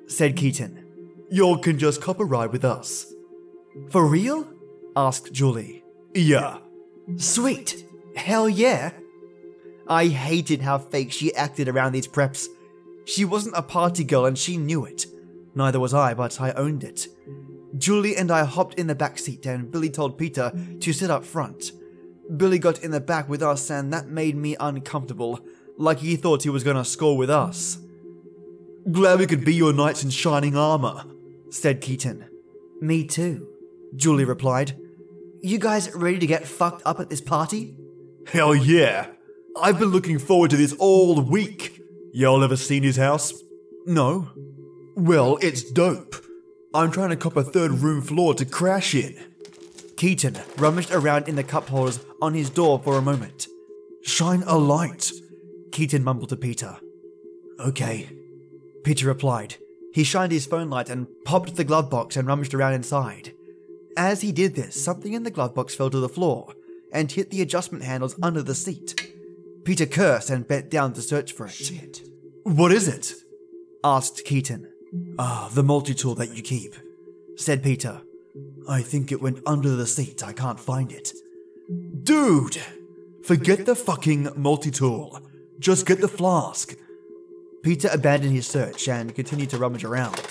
said 0.05 0.37
Keaton. 0.37 0.85
Y'all 1.31 1.57
can 1.57 1.79
just 1.79 1.99
cop 1.99 2.19
a 2.19 2.23
ride 2.23 2.51
with 2.51 2.63
us. 2.63 3.11
For 3.89 4.05
real? 4.05 4.47
asked 4.95 5.33
Julie. 5.33 5.83
Yeah. 6.13 6.59
Sweet. 7.17 7.87
Hell 8.15 8.47
yeah. 8.47 8.91
I 9.87 10.09
hated 10.09 10.61
how 10.61 10.77
fake 10.77 11.11
she 11.11 11.33
acted 11.33 11.67
around 11.67 11.93
these 11.93 12.07
preps. 12.07 12.45
She 13.05 13.23
wasn't 13.25 13.57
a 13.57 13.61
party 13.61 14.03
girl 14.03 14.25
and 14.25 14.37
she 14.37 14.57
knew 14.57 14.85
it. 14.85 15.05
Neither 15.53 15.79
was 15.79 15.93
I, 15.93 16.13
but 16.13 16.41
I 16.41 16.51
owned 16.51 16.83
it. 16.83 17.07
Julie 17.77 18.15
and 18.15 18.31
I 18.31 18.43
hopped 18.45 18.75
in 18.75 18.87
the 18.87 18.95
back 18.95 19.19
seat 19.19 19.45
and 19.45 19.71
Billy 19.71 19.89
told 19.89 20.17
Peter 20.17 20.51
to 20.79 20.93
sit 20.93 21.11
up 21.11 21.25
front. 21.25 21.71
Billy 22.37 22.59
got 22.59 22.83
in 22.83 22.91
the 22.91 22.99
back 22.99 23.29
with 23.29 23.41
us 23.43 23.69
and 23.69 23.93
that 23.93 24.07
made 24.07 24.35
me 24.35 24.55
uncomfortable, 24.59 25.39
like 25.77 25.99
he 25.99 26.15
thought 26.15 26.43
he 26.43 26.49
was 26.49 26.63
gonna 26.63 26.85
score 26.85 27.17
with 27.17 27.29
us. 27.29 27.77
Glad 28.91 29.19
we 29.19 29.27
could 29.27 29.43
be 29.43 29.53
your 29.53 29.73
knights 29.73 30.03
in 30.03 30.09
shining 30.09 30.55
armor, 30.55 31.03
said 31.49 31.81
Keaton. 31.81 32.25
Me 32.81 33.03
too, 33.03 33.47
Julie 33.95 34.25
replied. 34.25 34.73
You 35.41 35.59
guys 35.59 35.93
ready 35.93 36.19
to 36.19 36.27
get 36.27 36.47
fucked 36.47 36.81
up 36.85 36.99
at 36.99 37.09
this 37.09 37.21
party? 37.21 37.77
Hell 38.27 38.55
yeah! 38.55 39.07
I've 39.61 39.79
been 39.79 39.89
looking 39.89 40.19
forward 40.19 40.49
to 40.51 40.57
this 40.57 40.73
all 40.73 41.21
week. 41.21 41.74
Y'all 42.17 42.45
ever 42.45 42.55
seen 42.55 42.81
his 42.81 42.95
house? 42.95 43.33
No. 43.85 44.29
Well, 44.95 45.37
it's 45.41 45.69
dope. 45.69 46.15
I'm 46.73 46.89
trying 46.89 47.09
to 47.09 47.17
cop 47.17 47.35
a 47.35 47.43
third 47.43 47.71
room 47.71 48.01
floor 48.01 48.33
to 48.35 48.45
crash 48.45 48.95
in. 48.95 49.19
Keaton 49.97 50.37
rummaged 50.57 50.91
around 50.91 51.27
in 51.27 51.35
the 51.35 51.43
cup 51.43 51.67
holders 51.67 51.99
on 52.21 52.33
his 52.33 52.49
door 52.49 52.79
for 52.79 52.97
a 52.97 53.01
moment. 53.01 53.47
Shine 54.01 54.43
a 54.47 54.57
light, 54.57 55.11
Keaton 55.73 56.05
mumbled 56.05 56.29
to 56.29 56.37
Peter. 56.37 56.77
Okay, 57.59 58.07
Peter 58.85 59.07
replied. 59.07 59.57
He 59.93 60.05
shined 60.05 60.31
his 60.31 60.45
phone 60.45 60.69
light 60.69 60.89
and 60.89 61.07
popped 61.25 61.57
the 61.57 61.65
glove 61.65 61.89
box 61.89 62.15
and 62.15 62.29
rummaged 62.29 62.53
around 62.53 62.75
inside. 62.75 63.33
As 63.97 64.21
he 64.21 64.31
did 64.31 64.55
this, 64.55 64.81
something 64.81 65.11
in 65.11 65.23
the 65.23 65.31
glove 65.31 65.53
box 65.53 65.75
fell 65.75 65.89
to 65.89 65.99
the 65.99 66.07
floor 66.07 66.53
and 66.93 67.11
hit 67.11 67.29
the 67.29 67.41
adjustment 67.41 67.83
handles 67.83 68.15
under 68.23 68.41
the 68.41 68.55
seat. 68.55 69.11
Peter 69.65 69.87
cursed 69.87 70.29
and 70.29 70.47
bent 70.47 70.69
down 70.69 70.93
to 70.93 71.01
search 71.01 71.33
for 71.33 71.47
it. 71.47 71.51
Shit. 71.51 72.04
What 72.45 72.71
is 72.71 72.87
it? 72.87 73.11
asked 73.83 74.23
Keaton. 74.23 74.71
Ah, 75.17 75.49
the 75.51 75.63
multi 75.63 75.95
tool 75.95 76.13
that 76.13 76.35
you 76.35 76.43
keep, 76.43 76.75
said 77.37 77.63
Peter. 77.63 78.03
I 78.69 78.83
think 78.83 79.11
it 79.11 79.19
went 79.19 79.39
under 79.47 79.69
the 79.69 79.87
seat. 79.87 80.23
I 80.23 80.31
can't 80.31 80.59
find 80.59 80.91
it. 80.91 81.11
Dude! 82.03 82.61
Forget 83.23 83.65
the 83.65 83.75
fucking 83.75 84.29
multi 84.35 84.69
tool. 84.69 85.19
Just 85.57 85.87
get 85.87 86.01
the 86.01 86.07
flask. 86.07 86.75
Peter 87.63 87.89
abandoned 87.91 88.35
his 88.35 88.45
search 88.45 88.87
and 88.87 89.15
continued 89.15 89.49
to 89.49 89.57
rummage 89.57 89.83
around. 89.83 90.21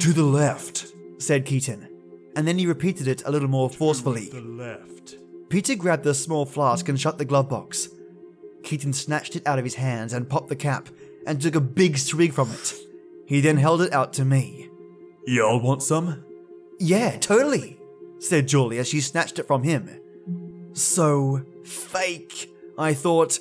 To 0.00 0.12
the 0.12 0.24
left, 0.24 0.92
said 1.16 1.46
Keaton, 1.46 1.88
and 2.36 2.46
then 2.46 2.58
he 2.58 2.66
repeated 2.66 3.08
it 3.08 3.22
a 3.24 3.30
little 3.30 3.48
more 3.48 3.70
forcefully. 3.70 4.26
To 4.26 4.42
the 4.42 4.42
left. 4.42 5.16
Peter 5.48 5.74
grabbed 5.74 6.04
the 6.04 6.12
small 6.12 6.44
flask 6.44 6.86
and 6.90 7.00
shut 7.00 7.16
the 7.16 7.24
glove 7.24 7.48
box. 7.48 7.88
Keaton 8.62 8.92
snatched 8.92 9.36
it 9.36 9.46
out 9.46 9.58
of 9.58 9.64
his 9.64 9.76
hands 9.76 10.12
and 10.12 10.28
popped 10.28 10.50
the 10.50 10.56
cap 10.56 10.90
and 11.26 11.40
took 11.40 11.54
a 11.54 11.60
big 11.60 11.98
swig 11.98 12.32
from 12.32 12.50
it. 12.50 12.74
He 13.26 13.40
then 13.40 13.56
held 13.56 13.82
it 13.82 13.92
out 13.92 14.12
to 14.14 14.24
me. 14.24 14.68
Y'all 15.26 15.60
want 15.60 15.82
some? 15.82 16.24
Yeah, 16.78 17.16
totally, 17.18 17.78
said 18.18 18.48
Julie 18.48 18.78
as 18.78 18.88
she 18.88 19.00
snatched 19.00 19.38
it 19.38 19.46
from 19.46 19.62
him. 19.62 19.88
So 20.72 21.42
fake, 21.64 22.50
I 22.78 22.94
thought. 22.94 23.38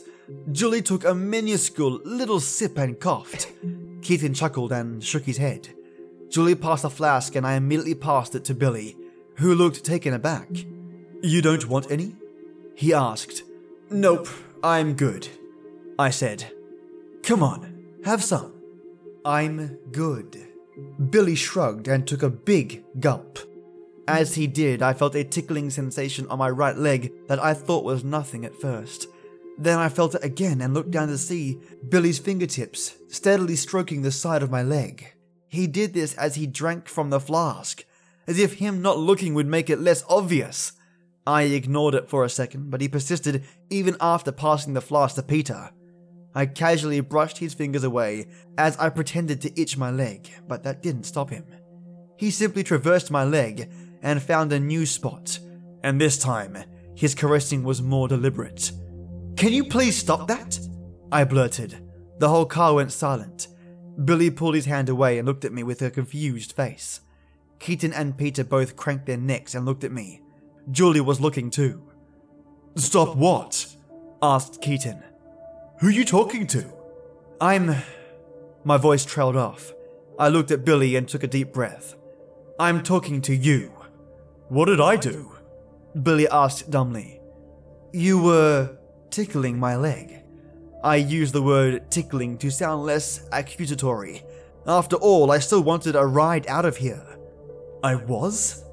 Julie 0.52 0.82
took 0.82 1.04
a 1.04 1.14
minuscule 1.14 2.00
little 2.06 2.40
sip 2.40 2.78
and 2.78 3.00
coughed. 3.00 3.52
Keaton 4.02 4.34
chuckled 4.34 4.72
and 4.72 5.04
shook 5.04 5.24
his 5.24 5.38
head. 5.38 5.70
Julie 6.30 6.56
passed 6.56 6.84
the 6.84 6.90
flask 6.90 7.36
and 7.36 7.46
I 7.46 7.56
immediately 7.56 7.96
passed 7.96 8.34
it 8.34 8.46
to 8.46 8.54
Billy, 8.54 8.96
who 9.38 9.54
looked 9.54 9.84
taken 9.84 10.14
aback. 10.14 10.48
You 11.22 11.42
don't 11.42 11.68
want 11.68 11.92
any? 11.92 12.16
He 12.76 12.94
asked. 12.94 13.44
Nope, 13.90 14.28
I'm 14.64 14.94
good. 14.94 15.28
I 16.00 16.10
said. 16.10 16.52
Come 17.22 17.44
on, 17.44 17.73
have 18.06 18.24
some. 18.24 18.54
I'm 19.26 19.78
good. 19.92 20.38
Billy 21.10 21.36
shrugged 21.36 21.88
and 21.88 22.08
took 22.08 22.24
a 22.24 22.30
big 22.30 22.84
gulp. 23.00 23.40
As 24.08 24.36
he 24.36 24.48
did, 24.48 24.82
I 24.82 24.94
felt 24.94 25.16
a 25.16 25.24
tickling 25.24 25.70
sensation 25.70 26.28
on 26.28 26.40
my 26.40 26.50
right 26.50 26.76
leg 26.76 27.14
that 27.28 27.42
I 27.42 27.54
thought 27.54 27.86
was 27.86 28.04
nothing 28.04 28.44
at 28.44 28.60
first. 28.60 29.08
Then 29.58 29.80
I 29.80 29.88
felt 29.88 30.16
it 30.16 30.24
again 30.24 30.62
and 30.62 30.74
looked 30.74 30.92
down 30.92 31.08
to 31.08 31.18
see 31.18 31.60
Billy's 31.88 32.20
fingertips 32.20 32.96
steadily 33.08 33.56
stroking 33.56 34.02
the 34.02 34.12
side 34.12 34.44
of 34.44 34.52
my 34.52 34.64
leg. 34.64 35.14
He 35.48 35.68
did 35.68 35.94
this 35.94 36.16
as 36.16 36.36
he 36.36 36.48
drank 36.48 36.90
from 36.90 37.12
the 37.12 37.20
flask, 37.20 37.86
as 38.28 38.40
if 38.40 38.56
him 38.56 38.82
not 38.82 38.98
looking 38.98 39.36
would 39.36 39.48
make 39.48 39.70
it 39.70 39.80
less 39.80 40.04
obvious. 40.10 40.74
I 41.26 41.44
ignored 41.44 41.96
it 41.96 42.10
for 42.10 42.26
a 42.26 42.30
second, 42.30 42.72
but 42.72 42.82
he 42.82 42.90
persisted 42.90 43.44
even 43.70 43.96
after 44.02 44.32
passing 44.32 44.74
the 44.74 44.82
flask 44.82 45.16
to 45.16 45.24
Peter. 45.24 45.70
I 46.36 46.46
casually 46.48 47.00
brushed 47.00 47.38
his 47.38 47.54
fingers 47.54 47.84
away 47.84 48.28
as 48.58 48.76
I 48.78 48.90
pretended 48.90 49.42
to 49.42 49.62
itch 49.62 49.78
my 49.78 49.92
leg, 49.92 50.30
but 50.48 50.64
that 50.64 50.82
didn't 50.82 51.04
stop 51.04 51.30
him. 51.30 51.46
He 52.18 52.32
simply 52.32 52.64
traversed 52.64 53.12
my 53.12 53.24
leg 53.24 53.70
and 54.02 54.22
found 54.22 54.52
a 54.52 54.60
new 54.60 54.86
spot, 54.86 55.40
and 55.84 56.00
this 56.00 56.18
time 56.18 56.58
his 56.96 57.16
caressing 57.16 57.64
was 57.64 57.82
more 57.82 58.08
deliberate. 58.08 58.72
Can 59.36 59.52
you 59.52 59.66
please 59.66 59.98
stop 59.98 60.28
that? 60.28 60.60
I 61.12 61.24
blurted. 61.24 61.88
The 62.20 62.30
whole 62.30 62.46
car 62.46 62.76
went 62.76 62.92
silent. 62.92 63.48
Billy 64.06 64.32
pulled 64.32 64.56
his 64.56 64.66
hand 64.66 64.90
away 64.90 65.18
and 65.18 65.28
looked 65.28 65.46
at 65.46 65.54
me 65.54 65.64
with 65.64 65.82
a 65.82 65.92
confused 65.92 66.54
face. 66.54 67.02
Keaton 67.60 67.94
and 67.94 68.18
Peter 68.18 68.44
both 68.44 68.76
cranked 68.76 69.06
their 69.06 69.18
necks 69.18 69.56
and 69.56 69.66
looked 69.66 69.84
at 69.84 69.92
me. 69.92 70.22
Julie 70.72 71.02
was 71.02 71.22
looking 71.22 71.50
too. 71.50 71.84
Stop 72.76 73.16
what? 73.16 73.76
asked 74.22 74.62
Keaton. 74.62 75.04
Who 75.84 75.90
are 75.90 75.92
you 75.92 76.06
talking 76.06 76.48
to? 76.48 76.64
I'm. 77.42 77.76
My 78.64 78.78
voice 78.78 79.04
trailed 79.04 79.36
off. 79.36 79.74
I 80.18 80.30
looked 80.30 80.50
at 80.50 80.64
Billy 80.64 80.96
and 80.96 81.06
took 81.06 81.24
a 81.24 81.28
deep 81.28 81.52
breath. 81.52 81.96
I'm 82.58 82.84
talking 82.84 83.20
to 83.24 83.36
you. 83.36 83.70
What 84.48 84.68
did 84.68 84.80
I 84.80 84.96
do? 84.96 85.34
Billy 86.02 86.26
asked 86.30 86.72
dumbly. 86.72 87.20
You 87.92 88.24
were 88.24 88.78
tickling 89.10 89.60
my 89.60 89.76
leg. 89.76 90.24
I 90.86 90.96
used 90.96 91.34
the 91.34 91.42
word 91.42 91.92
tickling 91.92 92.38
to 92.38 92.50
sound 92.50 92.86
less 92.86 93.28
accusatory. 93.34 94.24
After 94.66 94.96
all, 94.96 95.32
I 95.32 95.40
still 95.40 95.64
wanted 95.64 95.98
a 95.98 96.06
ride 96.06 96.48
out 96.48 96.64
of 96.64 96.78
here. 96.78 97.06
I 97.84 97.96
was? 97.96 98.64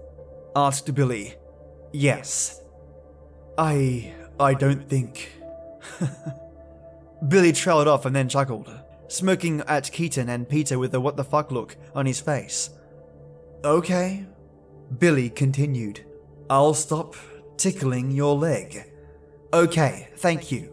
asked 0.55 0.95
Billy. 0.95 1.35
Yes. 1.93 2.63
I. 3.59 4.15
I 4.39 4.55
don't 4.55 4.89
think. 4.89 5.33
Billy 7.29 7.53
trailed 7.53 7.89
off 7.89 8.07
and 8.07 8.15
then 8.17 8.29
chuckled, 8.29 8.73
smirking 9.09 9.61
at 9.67 9.91
Keaton 9.93 10.29
and 10.29 10.49
Peter 10.49 10.79
with 10.79 10.95
a 10.95 11.01
what 11.01 11.17
the 11.17 11.25
fuck 11.25 11.51
look 11.51 11.77
on 11.95 12.07
his 12.07 12.21
face. 12.21 12.71
Okay, 13.65 14.25
Billy 14.99 15.29
continued. 15.29 16.05
I'll 16.49 16.75
stop 16.75 17.15
tickling 17.57 18.11
your 18.11 18.37
leg. 18.37 18.91
Okay, 19.53 20.09
thank 20.17 20.51
you. 20.51 20.73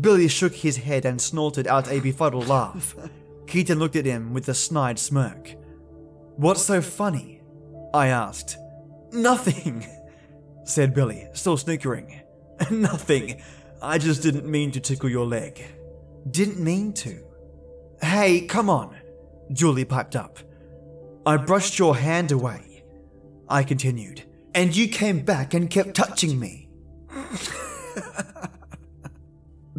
Billy 0.00 0.28
shook 0.28 0.54
his 0.54 0.76
head 0.76 1.04
and 1.04 1.20
snorted 1.20 1.66
out 1.66 1.90
a 1.90 2.00
befuddled 2.00 2.48
laugh. 2.48 2.94
Keaton 3.46 3.78
looked 3.78 3.96
at 3.96 4.06
him 4.06 4.32
with 4.32 4.48
a 4.48 4.54
snide 4.54 4.98
smirk. 4.98 5.54
What's 6.36 6.62
so 6.62 6.80
funny? 6.80 7.42
I 7.92 8.08
asked. 8.08 8.58
Nothing, 9.12 9.86
said 10.64 10.94
Billy, 10.94 11.28
still 11.32 11.56
snickering. 11.56 12.20
Nothing. 12.70 13.40
I 13.84 13.98
just 13.98 14.22
didn't 14.22 14.46
mean 14.46 14.70
to 14.72 14.80
tickle 14.80 15.10
your 15.10 15.26
leg. 15.26 15.62
Didn't 16.30 16.58
mean 16.58 16.94
to. 16.94 17.22
Hey, 18.00 18.40
come 18.40 18.70
on, 18.70 18.96
Julie 19.52 19.84
piped 19.84 20.16
up. 20.16 20.38
I 21.26 21.36
brushed 21.36 21.78
your 21.78 21.94
hand 21.94 22.32
away, 22.32 22.82
I 23.46 23.62
continued, 23.62 24.22
and 24.54 24.74
you 24.74 24.88
came 24.88 25.20
back 25.20 25.52
and 25.52 25.68
kept 25.68 25.94
touching 25.94 26.40
me. 26.40 26.70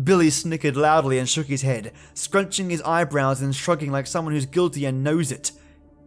Billy 0.04 0.30
snickered 0.30 0.78
loudly 0.78 1.18
and 1.18 1.28
shook 1.28 1.48
his 1.48 1.64
head, 1.64 1.92
scrunching 2.14 2.70
his 2.70 2.84
eyebrows 2.84 3.42
and 3.42 3.56
shrugging 3.56 3.92
like 3.92 4.06
someone 4.06 4.36
who's 4.36 4.46
guilty 4.46 4.86
and 4.86 5.04
knows 5.04 5.32
it. 5.32 5.52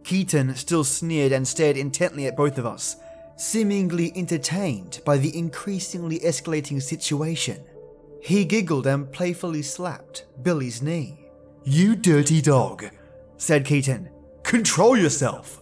Keaton 0.05 0.55
still 0.55 0.85
sneered 0.85 1.33
and 1.33 1.45
stared 1.45 1.75
intently 1.75 2.27
at 2.27 2.37
both 2.37 2.57
of 2.57 2.65
us, 2.65 2.95
seemingly 3.35 4.13
entertained 4.15 5.01
by 5.05 5.17
the 5.17 5.37
increasingly 5.37 6.19
escalating 6.19 6.81
situation. 6.81 7.61
He 8.21 8.45
giggled 8.45 8.85
and 8.87 9.11
playfully 9.11 9.61
slapped 9.61 10.25
Billy's 10.41 10.81
knee. 10.81 11.25
You 11.63 11.95
dirty 11.95 12.41
dog, 12.41 12.85
said 13.37 13.65
Keaton. 13.65 14.09
Control 14.43 14.97
yourself. 14.97 15.61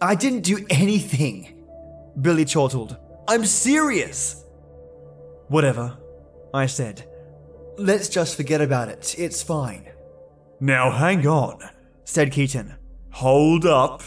I 0.00 0.14
didn't 0.14 0.40
do 0.40 0.64
anything, 0.70 1.64
Billy 2.20 2.44
chortled. 2.44 2.96
I'm 3.28 3.44
serious. 3.44 4.44
Whatever, 5.48 5.96
I 6.52 6.66
said. 6.66 7.08
Let's 7.76 8.08
just 8.08 8.36
forget 8.36 8.60
about 8.60 8.88
it. 8.88 9.14
It's 9.18 9.42
fine. 9.42 9.88
Now 10.60 10.90
hang 10.90 11.26
on, 11.26 11.58
said 12.04 12.32
Keaton. 12.32 12.74
Hold 13.12 13.66
up. 13.66 14.02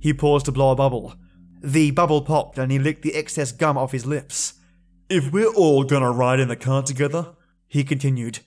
He 0.00 0.12
paused 0.12 0.46
to 0.46 0.52
blow 0.52 0.70
a 0.70 0.76
bubble. 0.76 1.14
The 1.62 1.90
bubble 1.90 2.22
popped 2.22 2.58
and 2.58 2.70
he 2.70 2.78
licked 2.78 3.02
the 3.02 3.14
excess 3.14 3.52
gum 3.52 3.76
off 3.76 3.92
his 3.92 4.06
lips. 4.06 4.54
If 5.08 5.32
we're 5.32 5.52
all 5.52 5.84
gonna 5.84 6.10
ride 6.10 6.40
in 6.40 6.48
the 6.48 6.56
car 6.56 6.82
together, 6.82 7.34
he 7.68 7.84
continued, 7.84 8.40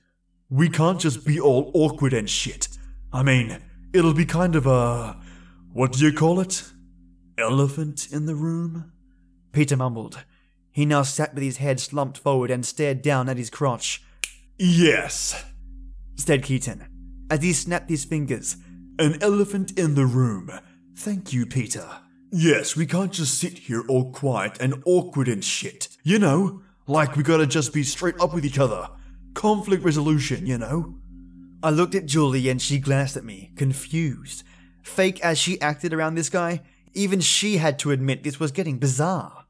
we 0.50 0.68
can't 0.68 1.00
just 1.00 1.26
be 1.26 1.40
all 1.40 1.72
awkward 1.74 2.14
and 2.14 2.30
shit. 2.30 2.68
I 3.14 3.24
mean, 3.24 3.60
it'll 3.94 4.14
be 4.14 4.26
kind 4.26 4.56
of 4.56 4.66
a. 4.68 5.18
What 5.72 5.94
do 5.94 6.06
you 6.06 6.12
call 6.14 6.40
it? 6.40 6.64
Elephant 7.38 8.08
in 8.12 8.26
the 8.26 8.36
room? 8.36 8.92
Peter 9.52 9.78
mumbled. 9.78 10.24
He 10.72 10.86
now 10.86 11.04
sat 11.04 11.34
with 11.34 11.44
his 11.44 11.58
head 11.58 11.80
slumped 11.80 12.18
forward 12.18 12.52
and 12.52 12.66
stared 12.66 13.02
down 13.02 13.30
at 13.30 13.38
his 13.38 13.50
crotch. 13.50 14.04
Yes, 14.58 15.46
said 16.16 16.44
Keaton. 16.44 16.86
as 17.30 17.42
he 17.42 17.54
snapped 17.54 17.90
his 17.90 18.06
fingers. 18.06 18.58
An 18.98 19.22
elephant 19.22 19.78
in 19.80 19.96
the 19.96 20.06
room. 20.06 20.52
Thank 20.96 21.32
you, 21.32 21.46
Peter. 21.46 21.88
Yes, 22.32 22.76
we 22.76 22.86
can't 22.86 23.12
just 23.12 23.40
sit 23.40 23.58
here 23.58 23.84
all 23.88 24.12
quiet 24.12 24.58
and 24.60 24.84
awkward 24.86 25.28
and 25.28 25.44
shit. 25.44 25.90
You 26.04 26.20
know, 26.20 26.62
like 26.86 27.16
we 27.16 27.24
gotta 27.24 27.48
just 27.48 27.74
be 27.74 27.84
straight 27.84 28.20
up 28.20 28.34
with 28.34 28.46
each 28.46 28.60
other. 28.60 28.88
Conflict 29.34 29.84
resolution, 29.84 30.46
you 30.46 30.58
know? 30.58 30.96
I 31.64 31.72
looked 31.72 31.96
at 31.96 32.06
Julie 32.06 32.50
and 32.50 32.62
she 32.62 32.78
glanced 32.78 33.18
at 33.18 33.24
me, 33.24 33.52
confused. 33.56 34.44
Fake 34.84 35.20
as 35.22 35.38
she 35.38 35.60
acted 35.60 35.94
around 35.94 36.16
this 36.16 36.30
guy, 36.30 36.62
even 36.94 37.20
she 37.20 37.58
had 37.58 37.80
to 37.80 37.92
admit 37.92 38.24
this 38.24 38.40
was 38.40 38.52
getting 38.52 38.78
bizarre. 38.78 39.46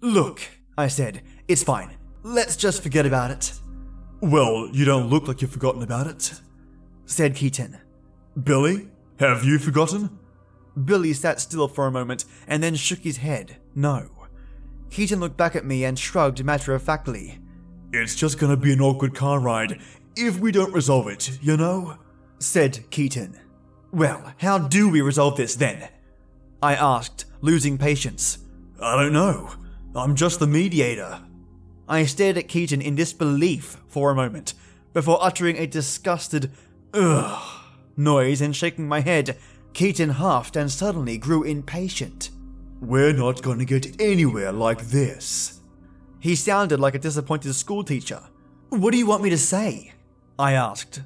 Look, 0.00 0.40
I 0.76 0.88
said, 0.88 1.22
it's 1.48 1.62
fine. 1.62 1.96
Let's 2.22 2.56
just 2.56 2.82
forget 2.82 3.06
about 3.06 3.30
it. 3.30 3.52
Well, 4.20 4.68
you 4.72 4.84
don't 4.84 5.08
look 5.08 5.28
like 5.28 5.42
you've 5.42 5.52
forgotten 5.52 5.82
about 5.82 6.06
it, 6.06 6.32
said 7.04 7.36
Keaton. 7.36 7.78
Billy, 8.42 8.88
have 9.18 9.44
you 9.44 9.58
forgotten? 9.58 10.18
Billy 10.84 11.12
sat 11.12 11.40
still 11.40 11.68
for 11.68 11.86
a 11.86 11.92
moment 11.92 12.24
and 12.46 12.62
then 12.62 12.74
shook 12.74 13.00
his 13.00 13.18
head. 13.18 13.56
No. 13.74 14.08
Keaton 14.90 15.20
looked 15.20 15.36
back 15.36 15.56
at 15.56 15.64
me 15.64 15.84
and 15.84 15.98
shrugged 15.98 16.44
matter 16.44 16.74
of 16.74 16.82
factly. 16.82 17.38
It's 17.92 18.14
just 18.14 18.38
gonna 18.38 18.56
be 18.56 18.72
an 18.72 18.80
awkward 18.80 19.14
car 19.14 19.38
ride 19.40 19.80
if 20.16 20.38
we 20.38 20.52
don't 20.52 20.74
resolve 20.74 21.08
it, 21.08 21.38
you 21.42 21.56
know? 21.56 21.96
said 22.38 22.90
Keaton. 22.90 23.38
Well, 23.92 24.32
how 24.38 24.58
do 24.58 24.88
we 24.88 25.00
resolve 25.00 25.36
this 25.36 25.54
then? 25.54 25.88
I 26.62 26.74
asked, 26.74 27.26
losing 27.40 27.78
patience. 27.78 28.38
I 28.80 28.96
don't 29.00 29.12
know. 29.12 29.50
I'm 29.94 30.16
just 30.16 30.40
the 30.40 30.46
mediator. 30.46 31.20
I 31.88 32.04
stared 32.04 32.38
at 32.38 32.48
Keaton 32.48 32.80
in 32.80 32.94
disbelief 32.94 33.76
for 33.88 34.10
a 34.10 34.14
moment 34.14 34.54
before 34.92 35.22
uttering 35.22 35.56
a 35.56 35.66
disgusted 35.66 36.50
ugh 36.94 37.60
noise 37.96 38.40
and 38.40 38.54
shaking 38.54 38.88
my 38.88 39.00
head. 39.00 39.36
Keaton 39.72 40.10
huffed 40.10 40.56
and 40.56 40.70
suddenly 40.70 41.18
grew 41.18 41.44
impatient. 41.44 42.30
We're 42.80 43.12
not 43.12 43.42
gonna 43.42 43.64
get 43.64 44.00
anywhere 44.00 44.52
like 44.52 44.80
this. 44.82 45.60
He 46.20 46.34
sounded 46.34 46.80
like 46.80 46.94
a 46.94 46.98
disappointed 46.98 47.54
schoolteacher. 47.54 48.22
What 48.68 48.92
do 48.92 48.98
you 48.98 49.06
want 49.06 49.22
me 49.22 49.30
to 49.30 49.38
say? 49.38 49.92
I 50.38 50.52
asked. 50.52 51.02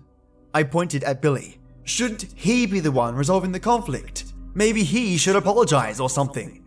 I 0.55 0.63
pointed 0.63 1.05
at 1.05 1.23
Billy. 1.23 1.59
Shouldn't 1.85 2.27
he 2.35 2.67
be 2.67 2.81
the 2.81 2.91
one 2.91 3.15
resolving 3.15 3.53
the 3.53 3.61
conflict? 3.61 4.33
Maybe 4.55 4.83
he 4.83 5.17
should 5.17 5.37
apologize 5.37 6.01
or 6.01 6.11
something. 6.11 6.65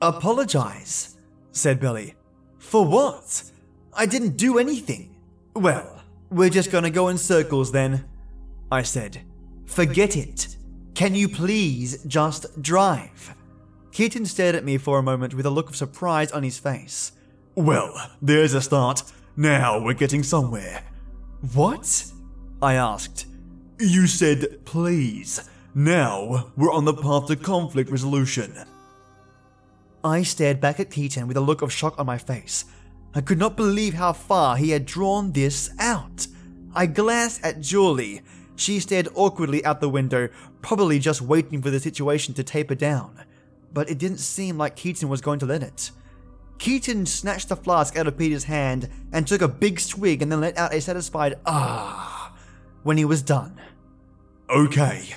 Apologize? 0.00 1.16
said 1.52 1.80
Billy. 1.80 2.14
For 2.58 2.84
what? 2.86 3.42
I 3.92 4.06
didn't 4.06 4.36
do 4.36 4.58
anything. 4.58 5.16
Well, 5.54 6.02
we're 6.30 6.50
just 6.50 6.70
gonna 6.70 6.90
go 6.90 7.08
in 7.08 7.18
circles 7.18 7.72
then, 7.72 8.04
I 8.70 8.82
said. 8.82 9.20
Forget 9.66 10.16
it. 10.16 10.56
Can 10.94 11.14
you 11.14 11.28
please 11.28 12.02
just 12.04 12.60
drive? 12.60 13.34
Keaton 13.92 14.26
stared 14.26 14.54
at 14.54 14.64
me 14.64 14.78
for 14.78 14.98
a 14.98 15.02
moment 15.02 15.34
with 15.34 15.46
a 15.46 15.50
look 15.50 15.68
of 15.68 15.76
surprise 15.76 16.32
on 16.32 16.42
his 16.42 16.58
face. 16.58 17.12
Well, 17.54 17.94
there's 18.20 18.54
a 18.54 18.60
start. 18.60 19.02
Now 19.36 19.82
we're 19.82 19.94
getting 19.94 20.22
somewhere. 20.22 20.84
What? 21.54 22.10
I 22.60 22.74
asked. 22.74 23.26
You 23.78 24.06
said 24.06 24.64
please. 24.64 25.48
Now 25.74 26.52
we're 26.56 26.72
on 26.72 26.84
the 26.84 26.94
path 26.94 27.26
to 27.26 27.36
conflict 27.36 27.90
resolution. 27.90 28.54
I 30.04 30.22
stared 30.22 30.60
back 30.60 30.78
at 30.78 30.90
Keaton 30.90 31.26
with 31.26 31.36
a 31.36 31.40
look 31.40 31.62
of 31.62 31.72
shock 31.72 31.98
on 31.98 32.06
my 32.06 32.18
face. 32.18 32.66
I 33.14 33.20
could 33.20 33.38
not 33.38 33.56
believe 33.56 33.94
how 33.94 34.12
far 34.12 34.56
he 34.56 34.70
had 34.70 34.86
drawn 34.86 35.32
this 35.32 35.70
out. 35.78 36.26
I 36.74 36.86
glanced 36.86 37.44
at 37.44 37.60
Julie. 37.60 38.22
She 38.56 38.80
stared 38.80 39.08
awkwardly 39.14 39.64
out 39.64 39.80
the 39.80 39.88
window, 39.88 40.28
probably 40.62 40.98
just 40.98 41.20
waiting 41.20 41.60
for 41.60 41.70
the 41.70 41.80
situation 41.80 42.34
to 42.34 42.42
taper 42.42 42.74
down. 42.74 43.24
But 43.72 43.90
it 43.90 43.98
didn't 43.98 44.18
seem 44.18 44.58
like 44.58 44.76
Keaton 44.76 45.08
was 45.08 45.20
going 45.20 45.38
to 45.40 45.46
let 45.46 45.62
it. 45.62 45.90
Keaton 46.58 47.06
snatched 47.06 47.48
the 47.48 47.56
flask 47.56 47.96
out 47.96 48.06
of 48.06 48.16
Peter's 48.16 48.44
hand 48.44 48.88
and 49.12 49.26
took 49.26 49.42
a 49.42 49.48
big 49.48 49.80
swig 49.80 50.22
and 50.22 50.30
then 50.30 50.40
let 50.40 50.56
out 50.56 50.72
a 50.72 50.80
satisfied 50.80 51.34
ah 51.44 52.36
when 52.82 52.96
he 52.96 53.04
was 53.04 53.22
done. 53.22 53.60
Okay, 54.48 55.08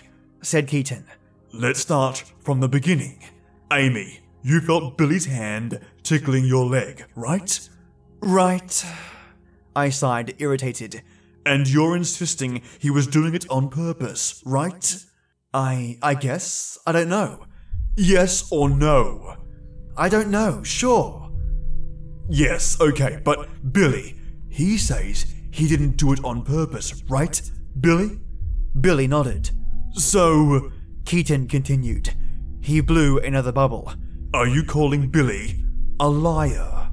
said 0.42 0.68
Keaton. 0.68 1.06
Let's 1.54 1.80
start 1.80 2.24
from 2.40 2.62
the 2.62 2.68
beginning. 2.68 3.20
Amy, 3.72 4.22
you 4.42 4.60
felt 4.62 4.98
Billy's 4.98 5.26
hand 5.26 5.80
tickling 6.04 6.46
your 6.46 6.66
leg, 6.66 7.06
right? 7.16 7.70
Right. 8.22 8.86
I 9.76 9.90
sighed, 9.90 10.36
irritated. 10.40 11.02
And 11.46 11.68
you're 11.68 11.96
insisting 11.96 12.62
he 12.80 12.90
was 12.90 13.06
doing 13.06 13.36
it 13.36 13.46
on 13.50 13.70
purpose, 13.70 14.42
right? 14.46 15.06
I 15.56 15.98
I 16.02 16.16
guess. 16.16 16.78
I 16.86 16.92
don't 16.92 17.08
know. 17.08 17.46
Yes 17.96 18.52
or 18.52 18.70
no? 18.70 19.38
I 19.96 20.10
don't 20.10 20.30
know, 20.30 20.64
sure. 20.64 21.32
Yes, 22.28 22.78
okay, 22.82 23.22
but 23.24 23.48
Billy, 23.72 24.20
he 24.50 24.78
says 24.78 25.34
he 25.52 25.70
didn't 25.70 25.96
do 25.96 26.12
it 26.12 26.22
on 26.26 26.44
purpose, 26.44 27.02
right? 27.08 27.42
Billy? 27.80 28.20
Billy 28.82 29.08
nodded. 29.08 29.52
So, 29.94 30.74
Keaton 31.06 31.48
continued. 31.48 32.14
He 32.60 32.82
blew 32.82 33.20
another 33.20 33.54
bubble. 33.54 33.94
Are 34.34 34.48
you 34.48 34.66
calling 34.66 35.10
Billy 35.10 35.64
a 36.02 36.10
liar? 36.10 36.92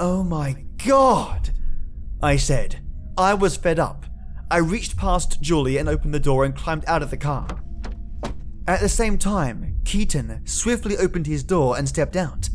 Oh 0.00 0.24
my 0.24 0.64
god! 0.84 1.50
I 2.20 2.38
said. 2.38 2.80
I 3.16 3.34
was 3.34 3.56
fed 3.56 3.78
up. 3.78 4.06
I 4.50 4.56
reached 4.56 4.96
past 4.96 5.40
Julie 5.40 5.78
and 5.78 5.88
opened 5.88 6.12
the 6.12 6.18
door 6.18 6.44
and 6.44 6.56
climbed 6.56 6.84
out 6.88 7.04
of 7.04 7.10
the 7.10 7.16
car. 7.16 7.46
At 8.66 8.80
the 8.80 8.88
same 8.88 9.18
time, 9.18 9.80
Keaton 9.84 10.40
swiftly 10.46 10.96
opened 10.96 11.26
his 11.26 11.42
door 11.42 11.76
and 11.76 11.86
stepped 11.86 12.16
out. 12.16 12.48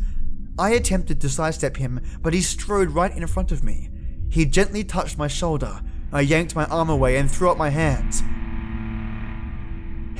I 0.58 0.70
attempted 0.70 1.20
to 1.20 1.28
sidestep 1.28 1.76
him, 1.76 2.00
but 2.20 2.34
he 2.34 2.42
strode 2.42 2.90
right 2.90 3.16
in 3.16 3.26
front 3.28 3.52
of 3.52 3.62
me. 3.62 3.90
He 4.28 4.44
gently 4.44 4.82
touched 4.82 5.16
my 5.16 5.28
shoulder. 5.28 5.80
I 6.12 6.22
yanked 6.22 6.56
my 6.56 6.64
arm 6.66 6.90
away 6.90 7.16
and 7.16 7.30
threw 7.30 7.50
up 7.50 7.56
my 7.56 7.70
hands. 7.70 8.22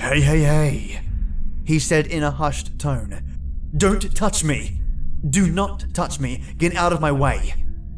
Hey, 0.00 0.20
hey, 0.20 0.40
hey, 0.40 1.00
he 1.64 1.79
said 1.79 2.07
in 2.07 2.22
a 2.22 2.31
hushed 2.31 2.79
tone. 2.79 3.22
Don't 3.76 4.14
touch 4.14 4.44
me. 4.44 4.81
Do 5.29 5.50
not 5.50 5.92
touch 5.92 6.20
me. 6.20 6.42
Get 6.57 6.74
out 6.76 6.92
of 6.92 7.00
my 7.00 7.12
way. 7.12 7.55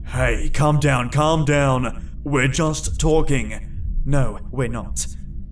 Hey, 0.06 0.50
calm 0.52 0.80
down, 0.80 1.10
calm 1.10 1.44
down. 1.44 2.20
We're 2.24 2.48
just 2.48 2.98
talking. 2.98 4.00
No, 4.04 4.38
we're 4.50 4.68
not. 4.68 5.06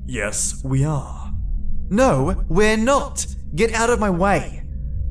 Yes, 0.07 0.61
we 0.64 0.85
are. 0.85 1.19
No, 1.92 2.44
we're 2.48 2.76
not. 2.76 3.26
Get 3.57 3.74
out 3.74 3.90
of 3.90 3.98
my 3.98 4.11
way. 4.11 4.62